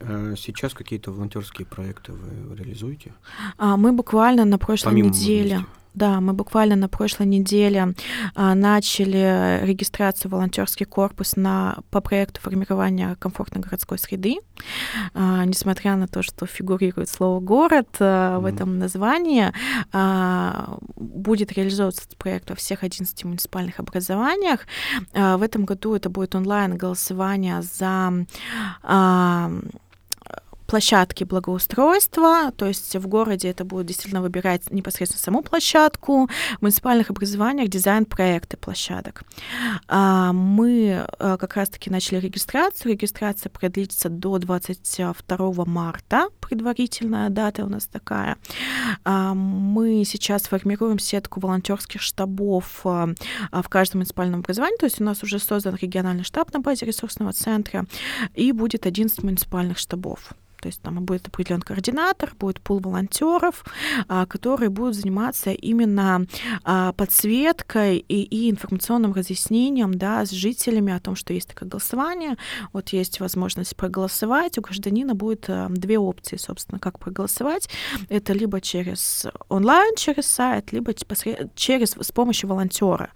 А 0.00 0.34
сейчас 0.36 0.74
какие-то 0.74 1.10
волонтерские 1.10 1.66
проекты 1.66 2.12
вы 2.12 2.54
реализуете? 2.56 3.14
А, 3.56 3.76
мы 3.76 3.92
буквально 3.92 4.44
на 4.44 4.58
прошлой 4.58 4.90
Помимо 4.90 5.08
неделе. 5.08 5.56
Вместе. 5.56 5.79
Да, 6.00 6.18
мы 6.22 6.32
буквально 6.32 6.76
на 6.76 6.88
прошлой 6.88 7.26
неделе 7.26 7.94
а, 8.34 8.54
начали 8.54 9.62
регистрацию 9.62 10.30
волонтерский 10.30 10.86
корпус 10.86 11.36
на, 11.36 11.76
по 11.90 12.00
проекту 12.00 12.40
формирования 12.40 13.16
комфортной 13.18 13.62
городской 13.62 13.98
среды. 13.98 14.38
А, 15.12 15.44
несмотря 15.44 15.96
на 15.96 16.08
то, 16.08 16.22
что 16.22 16.46
фигурирует 16.46 17.10
слово 17.10 17.40
город 17.40 17.88
а, 18.00 18.38
в 18.38 18.46
этом 18.46 18.78
названии, 18.78 19.52
а, 19.92 20.78
будет 20.96 21.52
реализовываться 21.52 22.04
этот 22.06 22.16
проект 22.16 22.48
во 22.48 22.56
всех 22.56 22.82
11 22.82 23.24
муниципальных 23.24 23.78
образованиях. 23.78 24.60
А, 25.12 25.36
в 25.36 25.42
этом 25.42 25.66
году 25.66 25.94
это 25.94 26.08
будет 26.08 26.34
онлайн 26.34 26.78
голосование 26.78 27.60
за 27.60 28.24
а, 28.82 29.52
площадки 30.70 31.24
благоустройства, 31.24 32.52
то 32.56 32.66
есть 32.66 32.94
в 32.94 33.08
городе 33.08 33.48
это 33.48 33.64
будет 33.64 33.86
действительно 33.86 34.22
выбирать 34.22 34.70
непосредственно 34.70 35.20
саму 35.20 35.42
площадку, 35.42 36.28
в 36.58 36.62
муниципальных 36.62 37.10
образованиях 37.10 37.68
дизайн-проекты 37.68 38.56
площадок. 38.56 39.24
А, 39.88 40.32
мы 40.32 41.08
а, 41.18 41.38
как 41.38 41.56
раз-таки 41.56 41.90
начали 41.90 42.20
регистрацию. 42.20 42.92
Регистрация 42.92 43.50
продлится 43.50 44.08
до 44.08 44.38
22 44.38 45.64
марта, 45.64 46.28
предварительная 46.38 47.30
дата 47.30 47.64
у 47.64 47.68
нас 47.68 47.86
такая. 47.86 48.36
А, 49.04 49.34
мы 49.34 50.04
сейчас 50.04 50.42
формируем 50.42 51.00
сетку 51.00 51.40
волонтерских 51.40 52.00
штабов 52.00 52.84
в 52.84 53.68
каждом 53.68 53.98
муниципальном 53.98 54.38
образовании, 54.38 54.76
то 54.76 54.86
есть 54.86 55.00
у 55.00 55.04
нас 55.04 55.24
уже 55.24 55.40
создан 55.40 55.74
региональный 55.74 56.22
штаб 56.22 56.52
на 56.52 56.60
базе 56.60 56.86
ресурсного 56.86 57.32
центра, 57.32 57.86
и 58.36 58.52
будет 58.52 58.86
11 58.86 59.24
муниципальных 59.24 59.76
штабов. 59.76 60.32
То 60.60 60.68
есть 60.68 60.82
там 60.82 61.02
будет 61.04 61.28
определен 61.28 61.62
координатор, 61.62 62.34
будет 62.38 62.60
пул 62.60 62.80
волонтеров, 62.80 63.64
а, 64.08 64.26
которые 64.26 64.68
будут 64.68 64.94
заниматься 64.94 65.50
именно 65.50 66.26
а, 66.64 66.92
подсветкой 66.92 67.98
и, 67.98 68.22
и 68.22 68.50
информационным 68.50 69.12
разъяснением 69.12 69.94
да, 69.94 70.24
с 70.24 70.30
жителями 70.30 70.92
о 70.92 71.00
том, 71.00 71.16
что 71.16 71.32
есть 71.32 71.48
такое 71.48 71.68
голосование. 71.68 72.36
Вот 72.72 72.90
есть 72.90 73.20
возможность 73.20 73.76
проголосовать. 73.76 74.58
У 74.58 74.60
гражданина 74.60 75.14
будет 75.14 75.48
а, 75.48 75.68
две 75.70 75.98
опции, 75.98 76.36
собственно, 76.36 76.78
как 76.78 76.98
проголосовать. 76.98 77.68
Это 78.08 78.32
либо 78.32 78.60
через 78.60 79.26
онлайн, 79.48 79.94
через 79.96 80.26
сайт, 80.26 80.72
либо 80.72 80.92
через 81.54 81.92
с 81.92 82.12
помощью 82.12 82.48
волонтера 82.48 83.10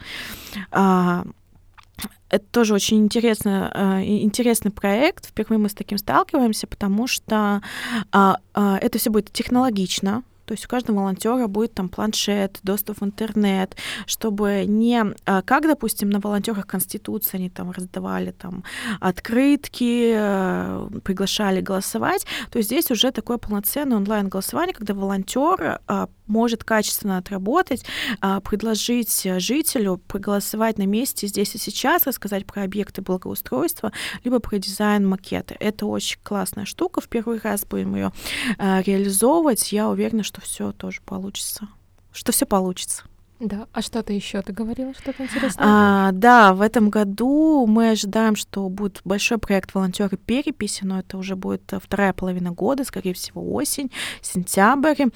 это 2.34 2.44
тоже 2.50 2.74
очень 2.74 2.98
интересно, 2.98 3.70
э, 3.72 4.04
интересный 4.04 4.72
проект. 4.72 5.26
Впервые 5.26 5.58
мы 5.58 5.68
с 5.68 5.74
таким 5.74 5.98
сталкиваемся, 5.98 6.66
потому 6.66 7.06
что 7.06 7.62
а, 8.10 8.38
а, 8.54 8.78
это 8.78 8.98
все 8.98 9.10
будет 9.10 9.32
технологично, 9.32 10.24
То 10.46 10.52
есть 10.52 10.66
у 10.66 10.68
каждого 10.68 10.96
волонтера 10.96 11.46
будет 11.46 11.74
там 11.74 11.88
планшет, 11.88 12.58
доступ 12.62 13.00
в 13.00 13.04
интернет, 13.04 13.76
чтобы 14.06 14.64
не 14.66 15.04
а, 15.24 15.42
как, 15.42 15.62
допустим, 15.62 16.10
на 16.10 16.18
волонтерах 16.18 16.66
Конституции 16.66 17.38
они 17.38 17.50
там 17.50 17.70
раздавали 17.70 18.32
там 18.32 18.64
открытки, 19.00 20.12
э, 20.14 20.88
приглашали 21.04 21.60
голосовать, 21.60 22.26
то 22.50 22.60
здесь 22.62 22.90
уже 22.90 23.12
такое 23.12 23.38
полноценное 23.38 23.96
онлайн-голосование, 23.96 24.74
когда 24.74 24.94
волонтер 24.94 25.80
может 26.26 26.64
качественно 26.64 27.18
отработать, 27.18 27.84
а, 28.20 28.40
предложить 28.40 29.26
жителю 29.38 29.98
проголосовать 30.08 30.78
на 30.78 30.86
месте 30.86 31.26
здесь 31.26 31.54
и 31.54 31.58
сейчас, 31.58 32.06
рассказать 32.06 32.46
про 32.46 32.62
объекты 32.62 33.02
благоустройства, 33.02 33.92
либо 34.22 34.38
про 34.38 34.58
дизайн 34.58 35.06
макеты. 35.06 35.56
Это 35.60 35.86
очень 35.86 36.18
классная 36.22 36.64
штука. 36.64 37.00
В 37.00 37.08
первый 37.08 37.38
раз 37.38 37.64
будем 37.64 37.94
ее 37.94 38.12
реализовывать. 38.58 39.72
Я 39.72 39.88
уверена, 39.88 40.22
что 40.22 40.40
все 40.40 40.72
тоже 40.72 41.00
получится. 41.04 41.68
Что 42.12 42.32
все 42.32 42.46
получится. 42.46 43.04
Да, 43.44 43.66
а 43.74 43.82
что-то 43.82 44.14
еще 44.14 44.40
ты 44.40 44.54
говорила, 44.54 44.94
что-то 44.94 45.22
интересное? 45.22 45.66
А, 45.66 46.12
да, 46.12 46.54
в 46.54 46.62
этом 46.62 46.88
году 46.88 47.66
мы 47.66 47.90
ожидаем, 47.90 48.36
что 48.36 48.70
будет 48.70 49.02
большой 49.04 49.36
проект 49.36 49.74
волонтеры 49.74 50.16
переписи, 50.16 50.84
но 50.84 51.00
это 51.00 51.18
уже 51.18 51.36
будет 51.36 51.70
вторая 51.78 52.14
половина 52.14 52.52
года, 52.52 52.84
скорее 52.84 53.12
всего, 53.12 53.52
осень, 53.52 53.90
сентябрь. 54.22 55.08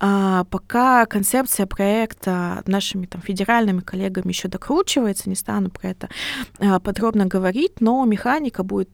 А, 0.00 0.44
пока 0.44 1.04
концепция 1.04 1.66
проекта 1.66 2.62
нашими 2.66 3.04
там 3.04 3.20
федеральными 3.20 3.80
коллегами 3.80 4.28
еще 4.28 4.48
докручивается, 4.48 5.28
не 5.28 5.36
стану 5.36 5.68
про 5.68 5.90
это 5.90 6.08
а, 6.60 6.80
подробно 6.80 7.26
говорить, 7.26 7.82
но 7.82 8.02
механика 8.06 8.62
будет 8.62 8.88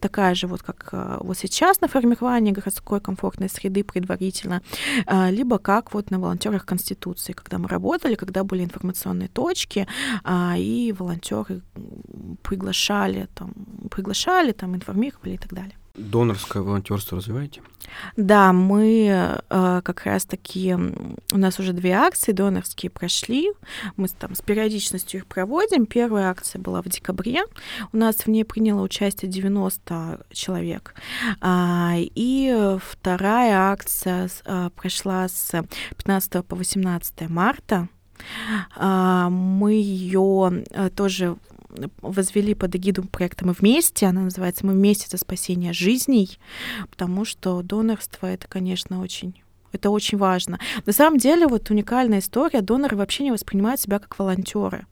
такая 0.00 0.34
же, 0.34 0.46
вот 0.46 0.62
как 0.62 0.88
а, 0.92 1.18
вот 1.20 1.36
сейчас 1.36 1.82
на 1.82 1.88
формировании 1.88 2.52
городской 2.52 3.00
комфортной 3.00 3.50
среды 3.50 3.84
предварительно, 3.84 4.62
а, 5.04 5.30
либо 5.30 5.58
как 5.58 5.92
вот 5.92 6.10
на 6.10 6.18
волонтерах 6.18 6.64
Конституции, 6.64 7.34
когда 7.34 7.58
мы 7.58 7.68
работаем 7.68 8.05
работали, 8.06 8.14
когда 8.14 8.44
были 8.44 8.64
информационные 8.64 9.28
точки, 9.28 9.86
а, 10.24 10.54
и 10.56 10.92
волонтеры 10.92 11.62
приглашали, 12.42 13.28
там, 13.34 13.52
приглашали, 13.90 14.52
там, 14.52 14.74
информировали 14.74 15.34
и 15.34 15.38
так 15.38 15.52
далее. 15.52 15.76
Донорское 15.96 16.62
волонтерство 16.62 17.16
развиваете? 17.16 17.62
Да, 18.16 18.52
мы 18.52 19.08
э, 19.48 19.80
как 19.82 20.04
раз-таки, 20.04 20.74
у 20.74 21.38
нас 21.38 21.58
уже 21.58 21.72
две 21.72 21.92
акции 21.92 22.32
донорские 22.32 22.90
прошли, 22.90 23.50
мы 23.96 24.08
там 24.08 24.34
с 24.34 24.42
периодичностью 24.42 25.20
их 25.20 25.26
проводим. 25.26 25.86
Первая 25.86 26.28
акция 26.28 26.60
была 26.60 26.82
в 26.82 26.88
декабре, 26.88 27.44
у 27.92 27.96
нас 27.96 28.16
в 28.16 28.26
ней 28.26 28.44
приняло 28.44 28.82
участие 28.82 29.30
90 29.30 30.26
человек. 30.32 30.94
А, 31.40 31.94
и 31.96 32.76
вторая 32.82 33.56
акция 33.70 34.28
э, 34.44 34.70
прошла 34.76 35.28
с 35.28 35.50
15 35.96 36.44
по 36.44 36.56
18 36.56 37.30
марта. 37.30 37.88
А, 38.76 39.28
мы 39.30 39.72
ее 39.72 40.64
э, 40.70 40.90
тоже 40.90 41.36
возвели 42.00 42.54
под 42.54 42.74
эгиду 42.76 43.04
проекта 43.04 43.46
«Мы 43.46 43.52
вместе». 43.52 44.06
Она 44.06 44.22
называется 44.22 44.64
«Мы 44.64 44.72
вместе 44.72 45.08
за 45.10 45.18
спасение 45.18 45.72
жизней», 45.72 46.38
потому 46.90 47.24
что 47.24 47.62
донорство— 47.62 48.26
это, 48.26 48.48
конечно, 48.48 49.00
очень 49.00 49.42
это 49.72 49.90
очень 49.90 50.16
важно. 50.16 50.58
На 50.86 50.92
самом 50.92 51.18
деле, 51.18 51.46
вот 51.46 51.68
уникальная 51.68 52.20
история, 52.20 52.62
доноры 52.62 52.96
вообще 52.96 53.24
не 53.24 53.30
воспринимают 53.30 53.78
себя 53.78 53.98
как 53.98 54.18
волонтеры. 54.18 54.86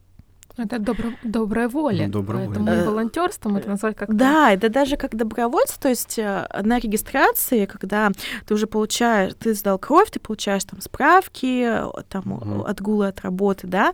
Это 0.57 0.79
добро, 0.79 1.09
добрая 1.23 1.67
воля. 1.67 2.07
Добрая 2.07 2.45
Поэтому 2.45 2.65
воля. 2.67 2.85
волонтерством 2.85 3.57
это 3.57 3.69
назвать 3.69 3.97
как-то. 3.97 4.13
Да, 4.13 4.51
это 4.51 4.69
даже 4.69 4.95
как 4.95 5.15
добровольцы, 5.15 5.77
то 5.79 5.89
есть 5.89 6.17
э, 6.17 6.47
на 6.63 6.79
регистрации, 6.79 7.65
когда 7.65 8.09
ты 8.45 8.53
уже 8.53 8.65
получаешь, 8.65 9.33
ты 9.37 9.53
сдал 9.53 9.77
кровь, 9.77 10.09
ты 10.11 10.19
получаешь 10.19 10.63
там 10.63 10.79
справки 10.79 11.69
там, 12.07 12.31
угу. 12.31 12.63
отгулы 12.63 13.07
от 13.07 13.19
работы, 13.21 13.67
да, 13.67 13.91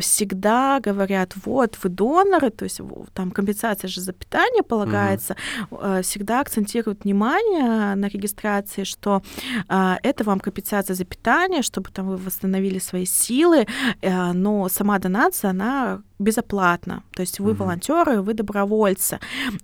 всегда 0.00 0.80
говорят, 0.80 1.34
вот, 1.44 1.78
вы 1.82 1.90
доноры, 1.90 2.50
то 2.50 2.64
есть 2.64 2.80
там 3.14 3.30
компенсация 3.30 3.86
же 3.86 4.00
за 4.00 4.12
питание 4.12 4.64
полагается, 4.64 5.36
угу. 5.70 6.02
всегда 6.02 6.40
акцентируют 6.40 7.04
внимание 7.04 7.94
на 7.94 8.06
регистрации, 8.06 8.82
что 8.82 9.22
это 9.68 10.24
вам 10.24 10.40
компенсация 10.40 10.94
за 10.94 11.04
питание, 11.04 11.62
чтобы 11.62 11.90
там 11.90 12.08
вы 12.08 12.16
восстановили 12.16 12.80
свои 12.80 13.04
силы, 13.04 13.66
но 14.02 14.68
сама 14.68 14.98
донация, 15.12 15.50
она 15.50 16.02
безоплатна. 16.18 17.02
То 17.14 17.22
есть 17.22 17.40
вы 17.40 17.52
угу. 17.52 17.64
волонтеры, 17.64 18.22
вы 18.22 18.34
добровольцы. 18.34 19.18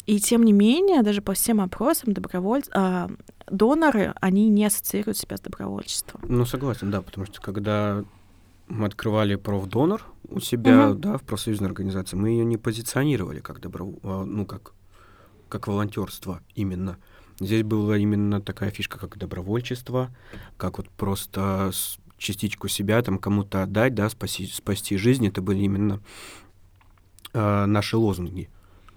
И 0.07 0.19
тем 0.21 0.45
не 0.45 0.53
менее, 0.53 1.03
даже 1.03 1.23
по 1.23 1.33
всем 1.33 1.61
опросам 1.61 2.13
добровольцы, 2.13 2.71
э, 2.75 3.09
доноры, 3.51 4.15
они 4.21 4.49
не 4.49 4.67
ассоциируют 4.67 5.17
себя 5.17 5.37
с 5.37 5.41
добровольчеством. 5.41 6.21
Ну, 6.29 6.45
согласен, 6.45 6.91
да, 6.91 7.01
потому 7.01 7.27
что 7.27 7.41
когда 7.41 8.05
мы 8.69 8.87
открывали 8.87 9.37
профдонор 9.37 10.05
у 10.29 10.41
себя, 10.41 10.91
угу. 10.91 10.99
да, 10.99 11.17
в 11.17 11.23
профсоюзной 11.23 11.69
организации, 11.69 12.17
мы 12.17 12.31
ее 12.31 12.45
не 12.45 12.57
позиционировали 12.57 13.41
как 13.41 13.61
добро, 13.61 13.93
а, 14.03 14.25
ну, 14.25 14.45
как, 14.47 14.73
как 15.49 15.67
волонтерство 15.69 16.41
именно. 16.55 16.97
Здесь 17.41 17.63
была 17.63 17.97
именно 17.97 18.41
такая 18.41 18.71
фишка, 18.71 18.99
как 18.99 19.17
добровольчество, 19.17 20.11
как 20.57 20.79
вот 20.79 20.89
просто 20.91 21.71
частичку 22.19 22.69
себя 22.69 23.01
там 23.03 23.19
кому-то 23.19 23.63
отдать, 23.63 23.95
да, 23.95 24.09
спасти, 24.11 24.47
спасти 24.47 24.97
жизнь, 24.97 25.27
это 25.27 25.41
были 25.41 25.61
именно 25.61 26.01
э, 27.33 27.65
наши 27.67 27.97
лозунги 27.97 28.51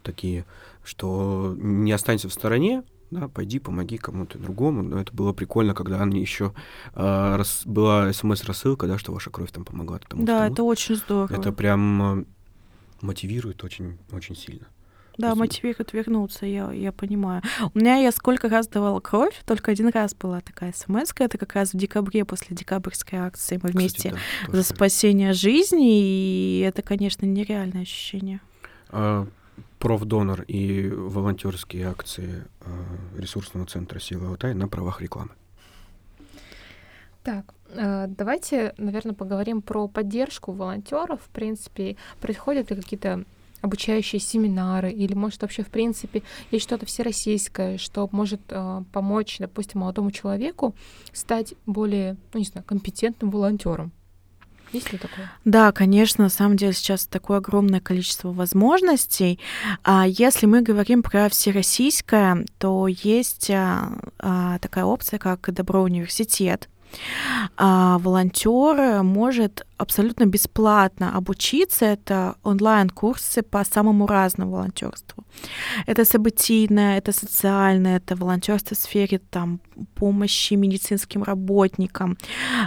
такие, 0.04 0.46
что 0.84 1.56
не 1.58 1.92
останься 1.92 2.28
в 2.28 2.34
стороне, 2.34 2.84
да, 3.12 3.28
пойди, 3.28 3.60
помоги 3.60 3.98
кому-то 3.98 4.40
другому. 4.40 4.82
Но 4.82 5.00
это 5.00 5.14
было 5.14 5.34
прикольно, 5.34 5.74
когда 5.74 6.02
они 6.02 6.20
еще 6.20 6.54
э, 6.96 7.36
рас, 7.36 7.64
была 7.66 8.12
смс-рассылка, 8.14 8.88
да, 8.88 8.98
что 8.98 9.12
ваша 9.12 9.30
кровь 9.30 9.52
там 9.52 9.66
помогла 9.66 10.00
тому. 10.00 10.24
Да, 10.24 10.48
это 10.48 10.64
очень 10.64 10.96
здорово. 10.96 11.34
Это 11.34 11.52
прям 11.52 12.22
э, 12.22 12.26
мотивирует 13.02 13.64
очень, 13.64 13.98
очень 14.12 14.36
сильно. 14.36 14.68
Да, 15.22 15.36
мотивирует 15.36 15.94
вернуться, 15.94 16.46
я, 16.46 16.72
я 16.72 16.92
понимаю. 16.92 17.42
У 17.74 17.80
меня 17.80 17.98
я 17.98 18.12
сколько 18.12 18.50
раз 18.50 18.68
давала 18.68 19.00
кровь, 19.00 19.40
только 19.46 19.72
один 19.72 19.90
раз 19.90 20.16
была 20.16 20.42
такая 20.42 20.74
смс 20.74 21.12
это 21.18 21.38
как 21.38 21.54
раз 21.54 21.74
в 21.74 21.78
декабре 21.78 22.26
после 22.26 22.56
декабрьской 22.56 23.20
акции. 23.20 23.60
Мы 23.62 23.70
вместе 23.70 24.10
Кстати, 24.10 24.22
да, 24.48 24.58
за 24.58 24.64
спасение 24.64 25.34
жизни, 25.34 26.02
и 26.02 26.60
это, 26.62 26.82
конечно, 26.82 27.26
нереальное 27.26 27.84
ощущение. 27.84 28.42
А, 28.90 29.28
профдонор 29.80 30.44
и 30.44 30.90
волонтерские 30.90 31.88
акции 31.88 32.46
а, 32.62 33.20
ресурсного 33.20 33.66
центра 33.66 34.00
Силы 34.00 34.28
Алтай 34.28 34.54
на 34.54 34.68
правах 34.68 35.02
рекламы. 35.02 35.32
Так, 37.24 37.54
а, 37.76 38.08
давайте, 38.08 38.74
наверное, 38.78 39.14
поговорим 39.14 39.62
про 39.62 39.88
поддержку 39.88 40.52
волонтеров. 40.52 41.22
В 41.22 41.30
принципе, 41.30 41.98
происходят 42.20 42.70
ли 42.70 42.76
какие-то 42.76 43.26
обучающие 43.62 44.20
семинары, 44.20 44.92
или, 44.92 45.14
может, 45.14 45.42
вообще, 45.42 45.64
в 45.64 45.70
принципе, 45.70 46.24
есть 46.52 46.64
что-то 46.64 46.86
всероссийское, 46.86 47.78
что 47.78 48.08
может 48.12 48.42
э, 48.50 48.84
помочь, 48.92 49.38
допустим, 49.40 49.82
молодому 49.82 50.12
человеку 50.12 50.76
стать 51.14 51.54
более, 51.66 52.18
ну, 52.34 52.40
не 52.40 52.46
знаю, 52.46 52.66
компетентным 52.66 53.32
волонтером? 53.32 53.92
Есть 54.74 54.94
ли 54.94 54.98
такое? 54.98 55.30
Да, 55.44 55.72
конечно, 55.72 56.24
на 56.24 56.30
самом 56.30 56.56
деле 56.56 56.74
сейчас 56.74 57.06
такое 57.06 57.38
огромное 57.38 57.82
количество 57.82 58.32
возможностей. 58.32 59.40
А 59.84 60.06
если 60.08 60.46
мы 60.46 60.62
говорим 60.62 61.04
про 61.04 61.28
всероссийское, 61.30 62.46
то 62.58 62.88
есть 62.88 63.50
а, 63.52 63.92
а, 64.20 64.60
такая 64.60 64.86
опция, 64.86 65.20
как 65.20 65.52
Добро 65.54 65.82
университет. 65.84 66.70
А 67.58 68.00
волонтер 68.00 69.04
может 69.04 69.66
абсолютно 69.82 70.26
бесплатно 70.26 71.18
обучиться. 71.18 71.86
Это 71.86 72.36
онлайн-курсы 72.44 73.42
по 73.42 73.64
самому 73.64 74.08
разному 74.08 74.52
волонтерству. 74.52 75.24
Это 75.88 76.06
событийное, 76.06 76.98
это 76.98 77.12
социальное, 77.12 77.98
это 77.98 78.16
волонтерство 78.16 78.76
в 78.76 78.80
сфере 78.80 79.20
там, 79.30 79.60
помощи 79.96 80.54
медицинским 80.54 81.24
работникам. 81.24 82.18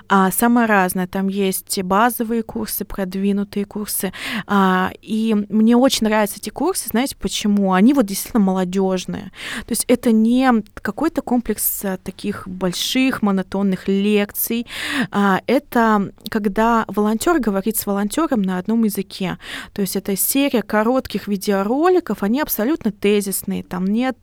А, 0.09 0.31
самое 0.31 0.67
разное. 0.67 1.07
Там 1.07 1.29
есть 1.29 1.83
базовые 1.83 2.43
курсы, 2.43 2.85
продвинутые 2.85 3.65
курсы. 3.65 4.13
А, 4.47 4.91
и 5.03 5.35
мне 5.49 5.77
очень 5.77 6.07
нравятся 6.07 6.39
эти 6.39 6.51
курсы. 6.51 6.89
Знаете 6.89 7.17
почему? 7.17 7.73
Они 7.73 7.95
вот 7.95 8.07
действительно 8.07 8.43
молодежные. 8.45 9.31
То 9.67 9.73
есть 9.73 9.85
это 9.89 10.13
не 10.13 10.51
какой-то 10.75 11.23
комплекс 11.23 11.85
а, 11.85 11.97
таких 11.99 12.49
больших 12.49 13.23
монотонных 13.23 13.89
лекций. 13.89 14.67
А, 15.11 15.41
это 15.47 16.13
когда 16.31 16.85
волонтер 16.89 17.04
волонтер 17.05 17.39
говорит 17.39 17.77
с 17.77 17.85
волонтером 17.85 18.41
на 18.41 18.59
одном 18.59 18.85
языке. 18.85 19.39
То 19.75 19.83
есть 19.83 19.95
это 19.95 20.17
серия 20.17 20.63
коротких 20.63 21.29
видеороликов, 21.29 22.23
они 22.23 22.41
абсолютно 22.41 22.93
тезисные, 22.93 23.63
там 23.63 23.85
нет 23.85 24.17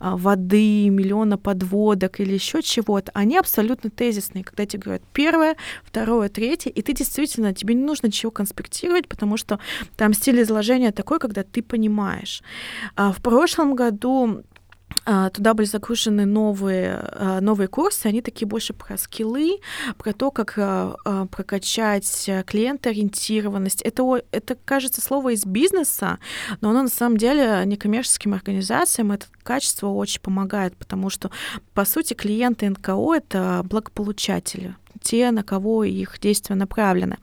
а, 0.00 0.16
воды, 0.16 0.88
миллиона 0.88 1.36
подводок 1.36 2.20
или 2.20 2.32
еще 2.32 2.62
чего-то. 2.62 3.10
Они 3.14 3.36
абсолютно 3.36 3.90
тезисные, 3.90 4.42
когда 4.42 4.64
тебе 4.64 4.82
говорят 4.82 5.02
первое, 5.12 5.56
второе, 5.84 6.30
третье, 6.30 6.70
и 6.70 6.80
ты 6.80 6.94
действительно, 6.94 7.52
тебе 7.52 7.74
не 7.74 7.84
нужно 7.84 8.06
ничего 8.06 8.30
конспектировать, 8.30 9.06
потому 9.06 9.36
что 9.36 9.58
там 9.96 10.14
стиль 10.14 10.40
изложения 10.40 10.92
такой, 10.92 11.18
когда 11.18 11.42
ты 11.42 11.62
понимаешь. 11.62 12.42
А 12.96 13.12
в 13.12 13.20
прошлом 13.20 13.74
году 13.74 14.44
туда 15.04 15.54
были 15.54 15.66
загружены 15.66 16.24
новые, 16.24 16.98
а, 17.12 17.40
новые 17.40 17.68
курсы, 17.68 18.06
они 18.06 18.22
такие 18.22 18.46
больше 18.46 18.72
про 18.72 18.96
скиллы, 18.96 19.60
про 19.98 20.12
то, 20.12 20.30
как 20.30 20.54
а, 20.56 20.96
прокачать 21.30 22.30
клиентоориентированность. 22.46 23.82
Это, 23.82 24.22
это, 24.30 24.56
кажется, 24.64 25.00
слово 25.00 25.34
из 25.34 25.44
бизнеса, 25.44 26.18
но 26.60 26.70
оно 26.70 26.82
на 26.82 26.88
самом 26.88 27.16
деле 27.16 27.62
некоммерческим 27.66 28.34
организациям 28.34 29.12
это 29.12 29.26
качество 29.42 29.88
очень 29.88 30.20
помогает, 30.20 30.76
потому 30.76 31.10
что, 31.10 31.30
по 31.74 31.84
сути, 31.84 32.14
клиенты 32.14 32.68
НКО— 32.68 33.14
это 33.16 33.62
благополучатели, 33.64 34.74
те, 35.02 35.30
на 35.30 35.42
кого 35.42 35.84
их 35.84 36.18
действия 36.20 36.56
направлены. 36.56 37.18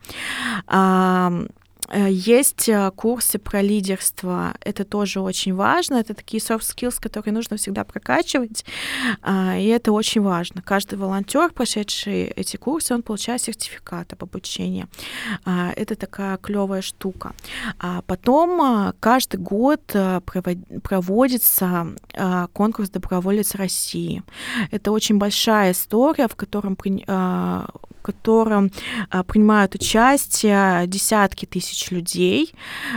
Э, 1.92 2.08
есть 2.10 2.68
э, 2.68 2.90
курсы 2.96 3.38
про 3.38 3.62
лидерство. 3.62 4.54
Это 4.60 4.84
тоже 4.84 5.20
очень 5.20 5.54
важно. 5.54 5.96
Это 5.96 6.14
такие 6.14 6.40
soft 6.40 6.62
skills, 6.62 6.96
которые 7.00 7.34
нужно 7.34 7.56
всегда 7.56 7.84
прокачивать. 7.84 8.64
А, 9.22 9.56
и 9.58 9.66
это 9.66 9.92
очень 9.92 10.22
важно. 10.22 10.62
Каждый 10.62 10.98
волонтер, 10.98 11.52
прошедший 11.52 12.24
эти 12.24 12.56
курсы, 12.56 12.94
он 12.94 13.02
получает 13.02 13.42
сертификат 13.42 14.12
об 14.12 14.22
обучении. 14.22 14.86
А, 15.44 15.72
это 15.76 15.94
такая 15.94 16.38
клевая 16.38 16.82
штука. 16.82 17.34
А 17.78 18.00
потом 18.02 18.60
э, 18.62 18.92
каждый 19.00 19.40
год 19.40 19.82
проводится 20.82 21.86
конкурс 22.52 22.90
доброволец 22.90 23.54
России. 23.54 24.22
Это 24.70 24.92
очень 24.92 25.18
большая 25.18 25.72
история, 25.72 26.28
в 26.28 26.36
котором 26.36 26.76
в 28.02 28.04
котором 28.04 28.70
а, 29.10 29.22
принимают 29.22 29.76
участие 29.76 30.86
десятки 30.88 31.46
тысяч 31.46 31.92
людей. 31.92 32.52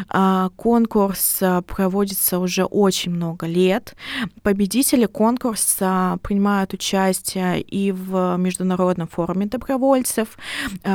А, 0.10 0.50
конкурс 0.56 1.38
а, 1.42 1.62
проводится 1.62 2.40
уже 2.40 2.66
очень 2.66 3.12
много 3.12 3.46
лет. 3.46 3.96
Победители 4.42 5.06
конкурса 5.06 6.18
принимают 6.24 6.74
участие 6.74 7.62
и 7.62 7.92
в 7.92 8.36
Международном 8.38 9.08
форуме 9.08 9.46
добровольцев. 9.46 10.38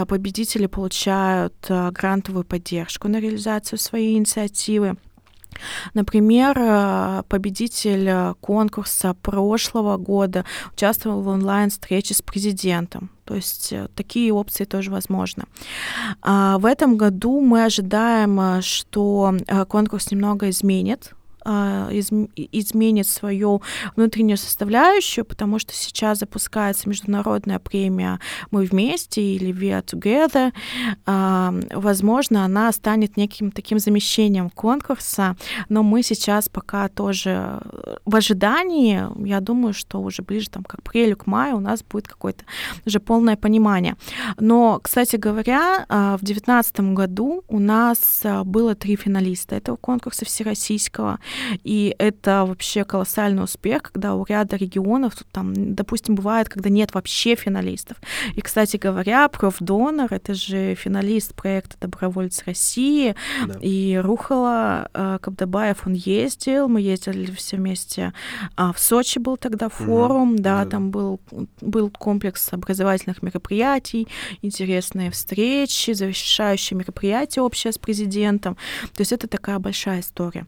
Победители 0.09 0.67
получают 0.67 1.55
грантовую 1.69 2.45
поддержку 2.45 3.07
на 3.09 3.21
реализацию 3.21 3.79
своей 3.79 4.17
инициативы. 4.17 4.97
Например, 5.95 6.57
э, 6.59 7.23
победитель 7.29 8.09
э, 8.09 8.35
конкурса 8.41 9.15
прошлого 9.15 9.97
года 9.97 10.45
участвовал 10.73 11.23
в 11.23 11.29
онлайн-встрече 11.29 12.15
с 12.15 12.23
президентом. 12.23 13.11
То 13.25 13.35
есть 13.35 13.73
э, 13.73 13.89
такие 13.95 14.33
опции 14.33 14.65
тоже 14.65 14.91
возможны. 14.91 15.45
А 16.23 16.59
в 16.59 16.67
этом 16.67 16.97
году 16.97 17.41
мы 17.41 17.65
ожидаем, 17.65 18.63
что 18.63 19.35
конкурс 19.69 20.11
немного 20.11 20.51
изменит 20.51 21.15
изменит 21.45 23.07
свою 23.07 23.63
внутреннюю 23.97 24.37
составляющую, 24.37 25.25
потому 25.25 25.59
что 25.59 25.75
сейчас 25.75 26.19
запускается 26.19 26.89
международная 26.89 27.59
премия 27.59 28.21
«Мы 28.51 28.65
вместе» 28.65 29.23
или 29.23 29.53
«We 29.53 29.71
are 29.71 29.85
together». 29.85 30.53
А, 31.07 31.55
возможно, 31.71 32.45
она 32.45 32.73
станет 32.73 33.17
неким 33.17 33.51
таким 33.51 33.79
замещением 33.79 34.51
конкурса, 34.51 35.37
но 35.69 35.83
мы 35.83 36.03
сейчас 36.03 36.49
пока 36.49 36.89
тоже 36.89 37.61
в 38.05 38.17
ожидании, 38.17 39.05
я 39.27 39.41
думаю, 39.41 39.73
что 39.75 40.01
уже 40.01 40.23
ближе 40.23 40.51
там, 40.51 40.65
к 40.65 40.75
апрелю, 40.75 41.17
к 41.17 41.27
маю 41.27 41.57
у 41.57 41.61
нас 41.61 41.83
будет 41.83 42.09
какое-то 42.09 42.45
уже 42.87 43.01
полное 43.01 43.37
понимание. 43.37 43.97
Но, 44.39 44.81
кстати 44.83 45.17
говоря, 45.17 45.87
а, 45.89 46.17
в 46.17 46.21
2019 46.21 46.95
году 46.95 47.45
у 47.49 47.59
нас 47.59 48.23
было 48.45 48.75
три 48.75 48.97
финалиста 48.97 49.57
этого 49.57 49.77
конкурса 49.77 50.25
всероссийского. 50.25 51.19
И 51.65 51.95
это 51.99 52.45
вообще 52.47 52.85
колоссальный 52.85 53.45
успех, 53.45 53.83
когда 53.83 54.15
у 54.15 54.25
ряда 54.25 54.57
регионов, 54.57 55.15
там, 55.33 55.75
допустим, 55.75 56.15
бывает, 56.15 56.49
когда 56.49 56.71
нет 56.71 56.95
вообще 56.95 57.35
финалистов. 57.35 57.97
И, 58.35 58.41
кстати 58.41 58.77
говоря, 58.77 59.29
профдонор— 59.29 60.09
это 60.13 60.35
же 60.35 60.75
финалист 60.75 61.35
проекта 61.35 61.77
«Добровольцы 61.81 62.43
России», 62.47 63.15
да. 63.47 63.59
и 63.61 63.97
Рухала 63.97 64.89
э, 64.93 65.19
Кабдабаев, 65.21 65.87
он 65.87 65.95
ездил, 65.95 66.69
мы 66.69 66.81
ездили 66.81 67.31
все 67.31 67.57
вместе. 67.57 68.13
А 68.57 68.73
в 68.73 68.79
Сочи 68.79 69.19
был 69.19 69.37
тогда 69.37 69.69
форум, 69.69 70.35
угу. 70.35 70.43
да, 70.43 70.65
да, 70.65 70.71
там 70.71 70.91
был, 70.91 71.21
был 71.61 71.91
комплекс 71.91 72.53
образовательных 72.53 73.23
мероприятий, 73.23 74.09
интересные 74.43 75.11
встречи, 75.11 75.93
завершающие 75.93 76.77
мероприятия 76.79 77.41
общее 77.41 77.73
с 77.73 77.79
президентом. 77.79 78.57
То 78.95 79.01
есть 79.01 79.13
это 79.13 79.27
такая 79.29 79.59
большая 79.59 80.01
история. 80.01 80.47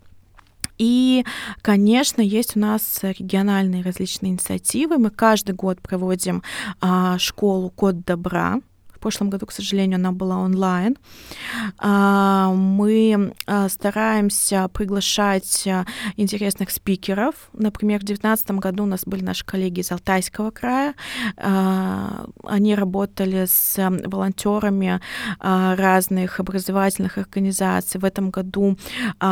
И, 0.78 1.24
конечно, 1.61 2.20
есть 2.20 2.56
у 2.56 2.61
нас 2.61 3.00
региональные 3.02 3.82
различные 3.82 4.32
инициативы. 4.32 4.98
Мы 4.98 5.11
каждый 5.11 5.54
год 5.54 5.80
проводим 5.80 6.42
а, 6.80 7.18
школу 7.18 7.70
«Код 7.70 8.04
добра», 8.04 8.61
прошлом 9.02 9.30
году, 9.30 9.46
к 9.46 9.52
сожалению, 9.52 9.96
она 9.96 10.12
была 10.12 10.38
онлайн. 10.38 10.96
А, 11.78 12.52
мы 12.54 13.34
а, 13.46 13.68
стараемся 13.68 14.68
приглашать 14.72 15.66
а, 15.66 15.84
интересных 16.16 16.70
спикеров. 16.70 17.34
Например, 17.52 17.98
в 18.00 18.04
2019 18.04 18.50
году 18.52 18.84
у 18.84 18.86
нас 18.86 19.02
были 19.04 19.22
наши 19.22 19.44
коллеги 19.44 19.80
из 19.80 19.90
Алтайского 19.92 20.50
края. 20.50 20.94
Они 21.36 22.74
работали 22.74 23.46
с 23.46 23.76
волонтерами 24.04 25.00
разных 25.40 26.38
образовательных 26.38 27.18
организаций. 27.18 28.00
В 28.00 28.04
этом 28.04 28.30
году 28.30 28.78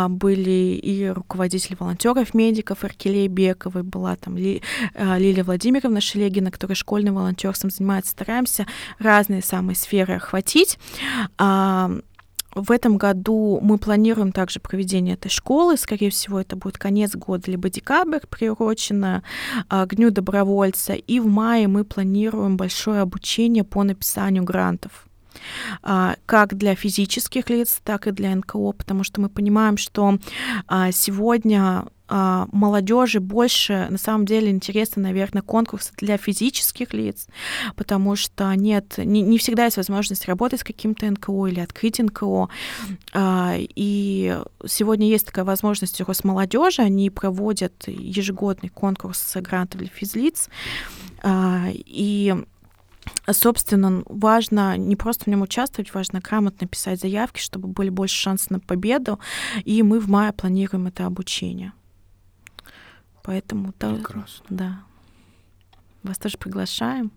были 0.08 0.80
и 0.82 1.06
руководители 1.06 1.76
волонтеров, 1.78 2.34
медиков, 2.34 2.82
Аркелей 2.82 3.28
Бековой, 3.28 3.82
была 3.82 4.16
там 4.16 4.36
Лилия 4.36 5.44
Владимировна 5.44 6.00
Шелегина, 6.00 6.50
которая 6.50 6.74
школьным 6.74 7.14
волонтерством 7.14 7.70
занимается. 7.70 8.10
Стараемся 8.10 8.66
разные 8.98 9.42
самые 9.42 9.59
самой 9.60 9.74
сферы 9.74 10.14
охватить. 10.14 10.78
А, 11.36 11.90
в 12.54 12.72
этом 12.72 12.96
году 12.96 13.60
мы 13.62 13.78
планируем 13.78 14.32
также 14.32 14.58
проведение 14.58 15.14
этой 15.14 15.28
школы. 15.28 15.76
Скорее 15.76 16.10
всего, 16.10 16.40
это 16.40 16.56
будет 16.56 16.78
конец 16.78 17.14
года, 17.14 17.50
либо 17.50 17.68
декабрь, 17.68 18.26
приурочено 18.28 19.22
а, 19.68 19.86
к 19.86 19.94
Дню 19.94 20.10
добровольца. 20.10 20.94
И 20.94 21.20
в 21.20 21.26
мае 21.26 21.68
мы 21.68 21.84
планируем 21.84 22.56
большое 22.56 23.02
обучение 23.02 23.62
по 23.64 23.82
написанию 23.82 24.44
грантов 24.44 25.06
а, 25.82 26.16
как 26.24 26.56
для 26.56 26.74
физических 26.74 27.50
лиц, 27.50 27.80
так 27.84 28.06
и 28.06 28.12
для 28.12 28.34
НКО, 28.34 28.72
потому 28.72 29.04
что 29.04 29.20
мы 29.20 29.28
понимаем, 29.28 29.76
что 29.76 30.18
сегодня 30.92 31.84
молодежи 32.10 33.20
больше 33.20 33.86
на 33.88 33.98
самом 33.98 34.26
деле 34.26 34.50
интересны, 34.50 35.02
наверное, 35.02 35.42
конкурсы 35.42 35.92
для 35.96 36.16
физических 36.16 36.92
лиц, 36.92 37.28
потому 37.76 38.16
что 38.16 38.52
нет, 38.54 38.98
не, 38.98 39.22
не 39.22 39.38
всегда 39.38 39.64
есть 39.64 39.76
возможность 39.76 40.26
работать 40.26 40.60
с 40.60 40.64
каким-то 40.64 41.08
НКО 41.10 41.46
или 41.46 41.60
открыть 41.60 42.00
НКО. 42.00 42.48
А, 43.12 43.54
и 43.56 44.38
сегодня 44.66 45.08
есть 45.08 45.26
такая 45.26 45.44
возможность 45.44 46.00
у 46.00 46.04
Росмолодежи, 46.04 46.82
они 46.82 47.10
проводят 47.10 47.86
ежегодный 47.86 48.70
конкурс 48.70 49.36
грантов 49.36 49.80
для 49.80 49.88
физлиц. 49.88 50.48
А, 51.22 51.68
и 51.72 52.34
Собственно, 53.30 54.02
важно 54.06 54.76
не 54.76 54.96
просто 54.96 55.24
в 55.24 55.26
нем 55.28 55.42
участвовать, 55.42 55.94
важно 55.94 56.20
грамотно 56.20 56.66
писать 56.66 57.00
заявки, 57.00 57.40
чтобы 57.40 57.68
были 57.68 57.88
больше 57.88 58.16
шансов 58.16 58.50
на 58.50 58.60
победу. 58.60 59.18
И 59.64 59.82
мы 59.82 60.00
в 60.00 60.08
мае 60.08 60.32
планируем 60.32 60.86
это 60.86 61.06
обучение. 61.06 61.72
Поэтому 63.30 63.70
Прекрасно. 63.70 64.44
да. 64.48 64.82
Вас 66.02 66.18
тоже 66.18 66.36
приглашаем. 66.36 67.12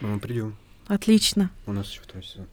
Ну, 0.00 0.08
мы 0.08 0.18
придем. 0.18 0.56
Отлично. 0.88 1.52
У 1.64 1.70
нас 1.70 1.88
еще 1.88 2.00
второй 2.00 2.24
сезон. 2.24 2.48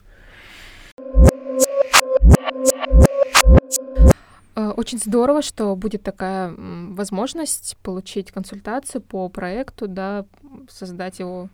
Э, 4.54 4.68
очень 4.68 4.98
здорово, 4.98 5.42
что 5.42 5.74
будет 5.74 6.04
такая 6.04 6.54
возможность 6.56 7.76
получить 7.78 8.30
консультацию 8.30 9.02
по 9.02 9.28
проекту, 9.30 9.88
да, 9.88 10.24
создать 10.68 11.18
его 11.18 11.48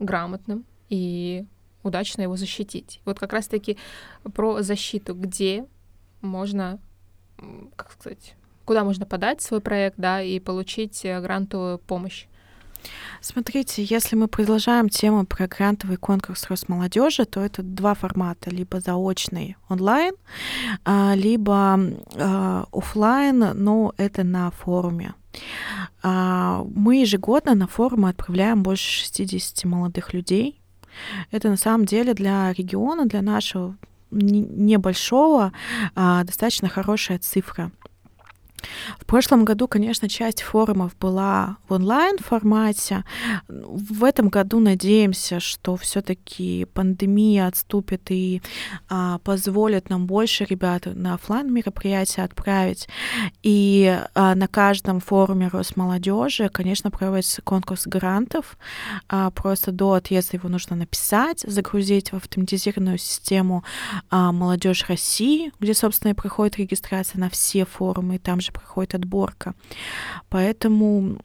грамотным 0.00 0.64
и 0.88 1.46
удачно 1.84 2.22
его 2.22 2.36
защитить. 2.36 3.00
Вот 3.04 3.20
как 3.20 3.32
раз-таки 3.32 3.78
про 4.34 4.62
защиту, 4.62 5.14
где 5.14 5.64
можно, 6.22 6.80
как 7.76 7.92
сказать, 7.92 8.34
куда 8.66 8.84
можно 8.84 9.06
подать 9.06 9.40
свой 9.40 9.60
проект, 9.60 9.96
да, 9.96 10.20
и 10.20 10.38
получить 10.40 11.04
э, 11.04 11.20
грантовую 11.20 11.78
помощь? 11.78 12.26
Смотрите, 13.20 13.82
если 13.82 14.16
мы 14.16 14.28
продолжаем 14.28 14.88
тему 14.88 15.26
про 15.26 15.48
грантовый 15.48 15.96
конкурс 15.96 16.48
Росмолодежи, 16.48 17.24
то 17.24 17.40
это 17.40 17.62
два 17.62 17.94
формата, 17.94 18.50
либо 18.50 18.80
заочный 18.80 19.56
онлайн, 19.68 20.14
а, 20.84 21.14
либо 21.16 21.78
а, 22.14 22.66
офлайн, 22.72 23.38
но 23.54 23.92
это 23.96 24.22
на 24.22 24.50
форуме. 24.50 25.14
А, 26.02 26.64
мы 26.74 26.96
ежегодно 26.96 27.54
на 27.54 27.66
форумы 27.66 28.10
отправляем 28.10 28.62
больше 28.62 29.04
60 29.04 29.64
молодых 29.64 30.14
людей. 30.14 30.60
Это 31.30 31.48
на 31.48 31.56
самом 31.56 31.84
деле 31.84 32.14
для 32.14 32.52
региона, 32.52 33.06
для 33.06 33.22
нашего 33.22 33.76
небольшого, 34.10 35.52
достаточно 35.94 36.68
хорошая 36.68 37.18
цифра. 37.18 37.70
В 38.98 39.06
прошлом 39.06 39.44
году, 39.44 39.68
конечно, 39.68 40.08
часть 40.08 40.42
форумов 40.42 40.96
была 40.98 41.56
в 41.68 41.72
онлайн-формате. 41.72 43.04
В 43.48 44.04
этом 44.04 44.28
году 44.28 44.60
надеемся, 44.60 45.40
что 45.40 45.76
все-таки 45.76 46.66
пандемия 46.72 47.46
отступит 47.46 48.10
и 48.10 48.42
а, 48.88 49.18
позволит 49.18 49.90
нам 49.90 50.06
больше 50.06 50.44
ребят 50.44 50.86
на 50.86 51.14
офлайн 51.14 51.52
мероприятия 51.52 52.22
отправить. 52.22 52.88
И 53.42 53.98
а, 54.14 54.34
на 54.34 54.48
каждом 54.48 55.00
форуме 55.00 55.48
Росмолодежи, 55.48 56.48
конечно, 56.48 56.90
проводится 56.90 57.42
конкурс 57.42 57.86
грантов. 57.86 58.56
А, 59.08 59.30
просто 59.30 59.72
до 59.72 59.94
отъезда 59.94 60.36
его 60.36 60.48
нужно 60.48 60.76
написать, 60.76 61.40
загрузить 61.40 62.12
в 62.12 62.16
автоматизированную 62.16 62.98
систему 62.98 63.64
а, 64.10 64.32
Молодежь 64.32 64.86
России, 64.88 65.52
где, 65.60 65.74
собственно, 65.74 66.12
и 66.12 66.14
проходит 66.14 66.56
регистрация 66.56 67.20
на 67.20 67.30
все 67.30 67.64
форумы, 67.64 68.16
и 68.16 68.18
там 68.18 68.40
же 68.40 68.52
проходит 68.56 68.94
отборка. 68.94 69.54
Поэтому 70.28 71.18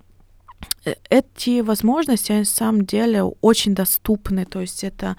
э, 0.86 0.94
эти 1.10 1.62
возможности, 1.62 2.32
они, 2.32 2.42
на 2.42 2.46
самом 2.46 2.86
деле, 2.86 3.24
очень 3.42 3.76
доступны. 3.76 4.46
То 4.46 4.62
есть 4.62 4.84
это 4.84 5.16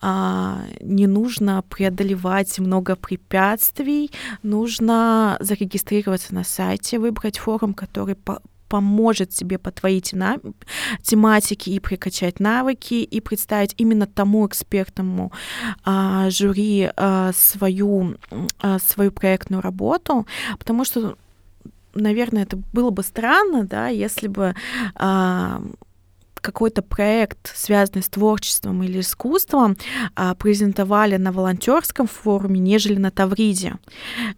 а, 0.00 0.62
не 0.80 1.06
нужно 1.06 1.62
преодолевать 1.62 2.58
много 2.58 2.96
препятствий, 2.96 4.10
нужно 4.42 5.36
зарегистрироваться 5.40 6.34
на 6.34 6.44
сайте, 6.44 6.98
выбрать 6.98 7.38
форум, 7.38 7.74
который 7.74 8.14
по 8.14 8.40
поможет 8.70 9.30
тебе 9.30 9.58
по 9.58 9.70
твоей 9.70 10.00
тематике 11.02 11.70
и 11.72 11.80
прокачать 11.80 12.40
навыки, 12.40 12.94
и 12.94 13.20
представить 13.20 13.74
именно 13.80 14.06
тому 14.06 14.46
экспертному 14.46 15.32
а, 15.84 16.30
жюри 16.30 16.90
а, 16.96 17.32
свою, 17.32 18.16
а, 18.60 18.78
свою 18.78 19.10
проектную 19.10 19.60
работу, 19.60 20.26
потому 20.58 20.84
что 20.84 21.16
наверное, 21.94 22.42
это 22.42 22.58
было 22.72 22.90
бы 22.90 23.02
странно, 23.02 23.64
да, 23.64 23.88
если 23.88 24.28
бы 24.28 24.54
а, 24.94 25.62
какой-то 26.40 26.82
проект, 26.82 27.52
связанный 27.54 28.02
с 28.02 28.08
творчеством 28.08 28.82
или 28.82 29.00
искусством, 29.00 29.76
а, 30.14 30.34
презентовали 30.34 31.16
на 31.16 31.32
волонтерском 31.32 32.06
форуме, 32.06 32.60
нежели 32.60 32.98
на 32.98 33.10
Тавриде. 33.10 33.76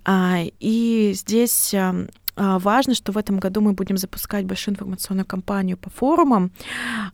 А, 0.04 0.40
и 0.60 1.12
здесь 1.14 1.74
а, 1.74 2.06
важно, 2.36 2.94
что 2.94 3.12
в 3.12 3.18
этом 3.18 3.38
году 3.38 3.60
мы 3.60 3.72
будем 3.72 3.96
запускать 3.96 4.46
большую 4.46 4.74
информационную 4.74 5.26
кампанию 5.26 5.76
по 5.76 5.90
форумам. 5.90 6.50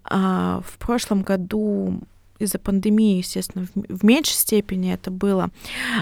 А, 0.05 0.61
в 0.65 0.79
прошлом 0.79 1.23
году 1.23 2.01
из-за 2.39 2.59
пандемии, 2.59 3.19
естественно, 3.19 3.67
в, 3.75 4.05
меньшей 4.05 4.35
степени 4.35 4.93
это 4.93 5.11
было, 5.11 5.51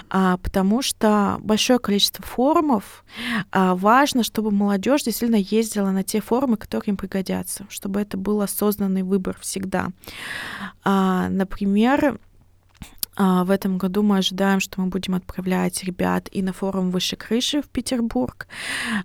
а, 0.09 0.37
потому 0.37 0.81
что 0.81 1.37
большое 1.41 1.79
количество 1.79 2.23
форумов. 2.25 3.03
А, 3.51 3.75
важно, 3.75 4.23
чтобы 4.23 4.51
молодежь 4.51 5.03
действительно 5.03 5.39
ездила 5.39 5.91
на 5.91 6.03
те 6.03 6.21
форумы, 6.21 6.57
которые 6.57 6.91
им 6.91 6.97
пригодятся, 6.97 7.65
чтобы 7.69 8.01
это 8.01 8.17
был 8.17 8.41
осознанный 8.41 9.03
выбор 9.03 9.37
всегда. 9.41 9.89
А, 10.83 11.29
например, 11.29 12.19
в 13.17 13.49
этом 13.49 13.77
году 13.77 14.03
мы 14.03 14.17
ожидаем, 14.17 14.59
что 14.59 14.81
мы 14.81 14.87
будем 14.87 15.15
отправлять 15.15 15.83
ребят 15.83 16.29
и 16.31 16.41
на 16.41 16.53
форум 16.53 16.91
«Выше 16.91 17.15
крыши» 17.15 17.61
в 17.61 17.69
Петербург, 17.69 18.47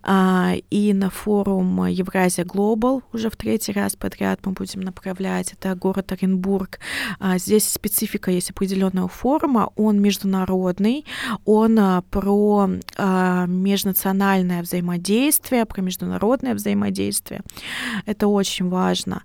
а, 0.02 0.52
и 0.70 0.92
на 0.92 1.08
форум 1.10 1.86
«Евразия 1.86 2.44
Глобал» 2.44 3.02
уже 3.12 3.30
в 3.30 3.36
третий 3.36 3.72
раз 3.72 3.96
подряд 3.96 4.40
мы 4.44 4.52
будем 4.52 4.80
направлять. 4.80 5.52
Это 5.52 5.74
город 5.74 6.12
Оренбург. 6.12 6.78
А, 7.18 7.38
здесь 7.38 7.68
специфика 7.68 8.30
есть 8.30 8.50
определенного 8.50 9.08
форума. 9.08 9.70
Он 9.76 10.00
международный, 10.00 11.06
он 11.44 12.02
про 12.10 12.68
межнациональное 12.98 14.62
взаимодействие, 14.62 15.64
про 15.64 15.80
международное 15.80 16.54
взаимодействие. 16.54 17.42
Это 18.06 18.28
очень 18.28 18.68
важно. 18.68 19.22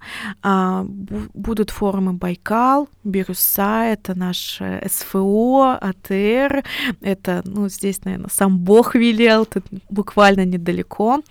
Будут 1.34 1.72
форумы 1.72 2.14
Байкал, 2.14 2.88
Бирюса, 3.04 3.84
это 3.84 4.16
наш 4.18 4.62
СФО, 4.86 5.78
АТР. 5.80 6.64
Это, 7.02 7.42
ну, 7.46 7.70
здесь, 7.70 8.04
наверное, 8.06 8.30
сам 8.30 8.58
Бог 8.60 8.96
велел, 8.96 9.46
тут 9.46 9.66
буквально 9.90 10.46
недалеко. 10.46 11.22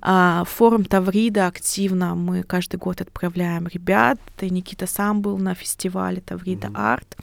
А, 0.00 0.44
форум 0.44 0.84
Таврида 0.84 1.46
активно 1.46 2.14
мы 2.14 2.42
каждый 2.42 2.76
год 2.76 3.00
отправляем 3.00 3.68
ребят. 3.68 4.18
И 4.40 4.50
Никита 4.50 4.86
сам 4.86 5.22
был 5.22 5.38
на 5.38 5.54
фестивале 5.54 6.20
Таврида 6.20 6.68
mm-hmm. 6.68 6.92
Арт. 6.92 7.16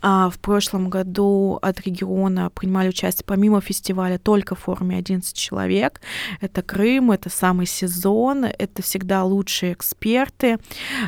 А, 0.00 0.30
в 0.30 0.38
прошлом 0.38 0.88
году 0.88 1.58
от 1.60 1.80
региона 1.80 2.50
принимали 2.50 2.88
участие 2.88 3.24
помимо 3.26 3.60
фестиваля 3.60 4.18
только 4.18 4.54
в 4.54 4.60
форуме 4.60 4.96
11 4.96 5.36
человек. 5.36 6.00
Это 6.40 6.62
Крым, 6.62 7.10
это 7.10 7.28
самый 7.28 7.66
сезон, 7.66 8.44
это 8.44 8.82
всегда 8.82 9.24
лучшие 9.24 9.72
эксперты. 9.72 10.58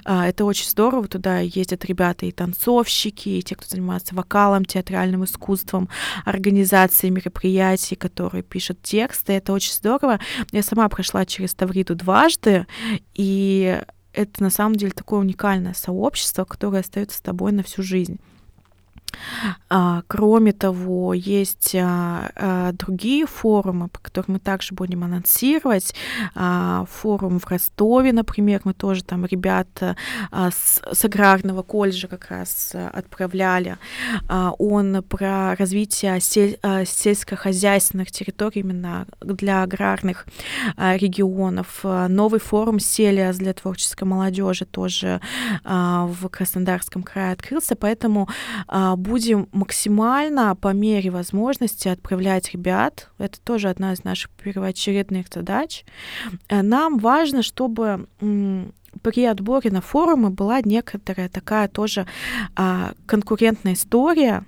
А, 0.04 0.26
это 0.26 0.44
очень 0.44 0.68
здорово, 0.68 1.06
туда 1.08 1.38
ездят 1.38 1.84
ребята 1.84 2.26
и 2.26 2.32
танцовщики, 2.32 3.28
и 3.28 3.42
те, 3.42 3.54
кто 3.54 3.68
занимается 3.68 4.03
заниматься 4.04 4.14
вокалом, 4.14 4.64
театральным 4.64 5.24
искусством, 5.24 5.88
организацией 6.24 7.10
мероприятий, 7.12 7.96
которые 7.96 8.42
пишут 8.42 8.82
тексты. 8.82 9.32
Это 9.34 9.52
очень 9.52 9.72
здорово. 9.72 10.18
Я 10.52 10.62
сама 10.62 10.88
прошла 10.88 11.24
через 11.24 11.54
Тавриду 11.54 11.94
дважды, 11.94 12.66
и 13.14 13.80
это 14.12 14.42
на 14.42 14.50
самом 14.50 14.76
деле 14.76 14.92
такое 14.92 15.20
уникальное 15.20 15.74
сообщество, 15.74 16.44
которое 16.44 16.80
остается 16.80 17.18
с 17.18 17.20
тобой 17.20 17.52
на 17.52 17.62
всю 17.62 17.82
жизнь. 17.82 18.18
А, 19.68 20.02
кроме 20.06 20.52
того, 20.52 21.14
есть 21.14 21.74
а, 21.74 22.30
а, 22.36 22.72
другие 22.72 23.26
форумы, 23.26 23.88
по 23.88 23.98
которым 23.98 24.34
мы 24.34 24.38
также 24.38 24.74
будем 24.74 25.04
анонсировать. 25.04 25.94
Форум 26.34 27.38
в 27.40 27.46
Ростове, 27.48 28.12
например, 28.12 28.60
мы 28.64 28.74
тоже 28.74 29.02
там 29.04 29.26
ребят 29.26 29.68
с, 30.32 30.80
с 30.92 31.04
аграрного 31.04 31.62
колледжа 31.62 32.08
как 32.08 32.30
раз 32.30 32.74
отправляли. 32.74 33.78
Он 34.28 35.02
про 35.02 35.54
развитие 35.56 36.20
сель, 36.20 36.58
сельскохозяйственных 36.86 38.10
территорий 38.10 38.60
именно 38.60 39.06
для 39.20 39.62
аграрных 39.62 40.26
регионов. 40.76 41.80
Новый 41.82 42.40
форум 42.40 42.78
Селиас 42.78 43.36
для 43.36 43.54
творческой 43.54 44.04
молодежи 44.04 44.64
тоже 44.64 45.20
в 45.64 46.28
Краснодарском 46.30 47.02
крае 47.02 47.32
открылся, 47.32 47.76
поэтому 47.76 48.28
будем 49.04 49.48
максимально 49.52 50.56
по 50.56 50.72
мере 50.72 51.10
возможности 51.10 51.88
отправлять 51.88 52.52
ребят. 52.52 53.10
Это 53.18 53.40
тоже 53.40 53.68
одна 53.68 53.92
из 53.92 54.04
наших 54.04 54.30
первоочередных 54.30 55.26
задач. 55.32 55.84
Э, 56.48 56.62
нам 56.62 56.98
важно, 56.98 57.42
чтобы 57.42 58.06
при 59.02 59.24
отборе 59.24 59.70
на 59.70 59.80
форумы 59.80 60.30
была 60.30 60.60
некоторая 60.64 61.28
такая 61.28 61.68
тоже 61.68 62.06
а, 62.54 62.92
конкурентная 63.06 63.74
история, 63.74 64.44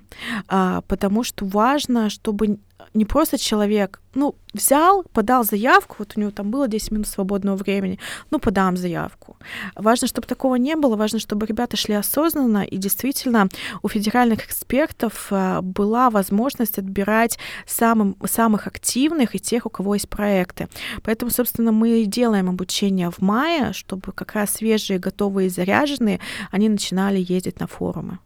а, 0.47 0.81
потому 0.87 1.23
что 1.23 1.45
важно, 1.45 2.09
чтобы 2.09 2.57
не 2.93 3.05
просто 3.05 3.37
человек, 3.37 4.01
ну, 4.15 4.35
взял, 4.53 5.03
подал 5.13 5.43
заявку, 5.43 5.95
вот 5.99 6.13
у 6.15 6.19
него 6.19 6.31
там 6.31 6.49
было 6.51 6.67
10 6.67 6.91
минут 6.91 7.07
свободного 7.07 7.55
времени, 7.55 7.99
ну, 8.31 8.39
подам 8.39 8.77
заявку. 8.77 9.37
Важно, 9.75 10.07
чтобы 10.07 10.27
такого 10.27 10.55
не 10.55 10.75
было, 10.75 10.95
важно, 10.95 11.19
чтобы 11.19 11.45
ребята 11.45 11.77
шли 11.77 11.95
осознанно, 11.95 12.63
и 12.63 12.77
действительно 12.77 13.49
у 13.83 13.87
федеральных 13.87 14.45
экспертов 14.45 15.27
а, 15.31 15.61
была 15.61 16.09
возможность 16.09 16.79
отбирать 16.79 17.37
самым, 17.65 18.15
самых 18.25 18.67
активных 18.67 19.35
и 19.35 19.39
тех, 19.39 19.65
у 19.65 19.69
кого 19.69 19.93
есть 19.93 20.09
проекты. 20.09 20.67
Поэтому, 21.03 21.31
собственно, 21.31 21.71
мы 21.71 22.05
делаем 22.05 22.49
обучение 22.49 23.11
в 23.11 23.19
мае, 23.19 23.73
чтобы 23.73 24.11
как 24.11 24.33
раз 24.33 24.51
свежие, 24.51 24.99
готовые, 24.99 25.49
заряженные, 25.49 26.19
они 26.51 26.69
начинали 26.69 27.19
ездить 27.19 27.59
на 27.59 27.67
форумы 27.67 28.19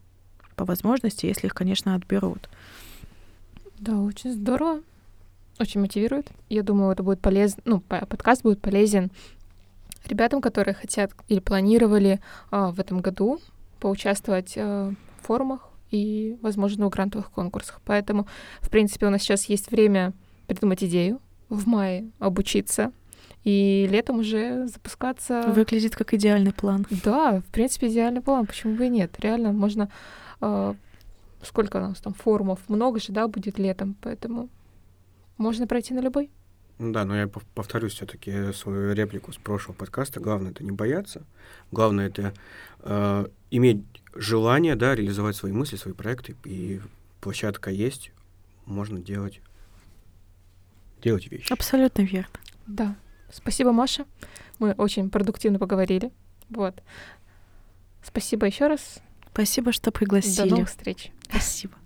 по 0.56 0.64
возможности, 0.64 1.26
если 1.26 1.46
их, 1.46 1.54
конечно, 1.54 1.94
отберут. 1.94 2.48
Да, 3.82 3.98
очень 3.98 4.30
здорово. 4.30 4.80
Очень 5.58 5.80
мотивирует. 5.80 6.30
Я 6.48 6.62
думаю, 6.62 6.92
это 6.92 7.02
будет 7.02 7.20
полезно, 7.20 7.62
ну, 7.64 7.80
подкаст 7.80 8.44
будет 8.44 8.60
полезен 8.60 9.10
ребятам, 10.06 10.40
которые 10.40 10.72
хотят 10.72 11.10
или 11.26 11.40
планировали 11.40 12.20
а, 12.52 12.70
в 12.70 12.78
этом 12.78 13.00
году 13.00 13.40
поучаствовать 13.80 14.54
а, 14.56 14.92
в 15.20 15.26
форумах 15.26 15.68
и, 15.90 16.38
возможно, 16.42 16.86
в 16.86 16.90
грантовых 16.90 17.32
конкурсах. 17.32 17.80
Поэтому, 17.84 18.28
в 18.60 18.70
принципе, 18.70 19.06
у 19.06 19.10
нас 19.10 19.20
сейчас 19.22 19.46
есть 19.46 19.72
время 19.72 20.12
придумать 20.46 20.84
идею, 20.84 21.20
в 21.48 21.66
мае 21.66 22.08
обучиться, 22.20 22.92
и 23.42 23.88
летом 23.90 24.20
уже 24.20 24.68
запускаться. 24.68 25.42
Выглядит 25.48 25.96
как 25.96 26.14
идеальный 26.14 26.52
план. 26.52 26.86
Да, 27.04 27.40
в 27.40 27.52
принципе, 27.52 27.88
идеальный 27.88 28.20
план. 28.20 28.46
Почему 28.46 28.76
бы 28.76 28.86
и 28.86 28.90
нет? 28.90 29.18
Реально 29.18 29.50
можно 29.50 29.90
э, 30.40 30.74
сколько 31.42 31.78
у 31.78 31.80
нас 31.80 32.00
там 32.00 32.14
форумов, 32.14 32.60
много 32.68 33.00
же, 33.00 33.12
да, 33.12 33.28
будет 33.28 33.58
летом, 33.58 33.96
поэтому 34.00 34.48
можно 35.36 35.66
пройти 35.66 35.94
на 35.94 36.00
любой. 36.00 36.30
Ну 36.78 36.92
да, 36.92 37.04
но 37.04 37.16
я 37.16 37.28
повторюсь 37.28 37.92
все-таки 37.92 38.52
свою 38.52 38.92
реплику 38.92 39.32
с 39.32 39.36
прошлого 39.36 39.76
подкаста. 39.76 40.20
Главное 40.20 40.50
это 40.50 40.64
не 40.64 40.72
бояться. 40.72 41.22
Главное 41.70 42.08
это 42.08 42.34
э, 42.80 43.26
иметь 43.50 43.84
желание, 44.14 44.74
да, 44.74 44.94
реализовать 44.94 45.36
свои 45.36 45.52
мысли, 45.52 45.76
свои 45.76 45.94
проекты. 45.94 46.34
И 46.44 46.80
площадка 47.20 47.70
есть, 47.70 48.10
можно 48.66 49.00
делать, 49.00 49.40
делать 51.02 51.30
вещи. 51.30 51.52
Абсолютно 51.52 52.02
верно. 52.02 52.30
Да. 52.66 52.96
Спасибо, 53.30 53.72
Маша. 53.72 54.04
Мы 54.58 54.72
очень 54.72 55.08
продуктивно 55.08 55.58
поговорили. 55.58 56.10
Вот. 56.50 56.82
Спасибо 58.02 58.46
еще 58.46 58.66
раз. 58.66 58.98
Спасибо, 59.32 59.72
что 59.72 59.92
пригласили. 59.92 60.48
До 60.48 60.56
новых 60.56 60.68
встреч. 60.68 61.12
Спасибо. 61.32 61.81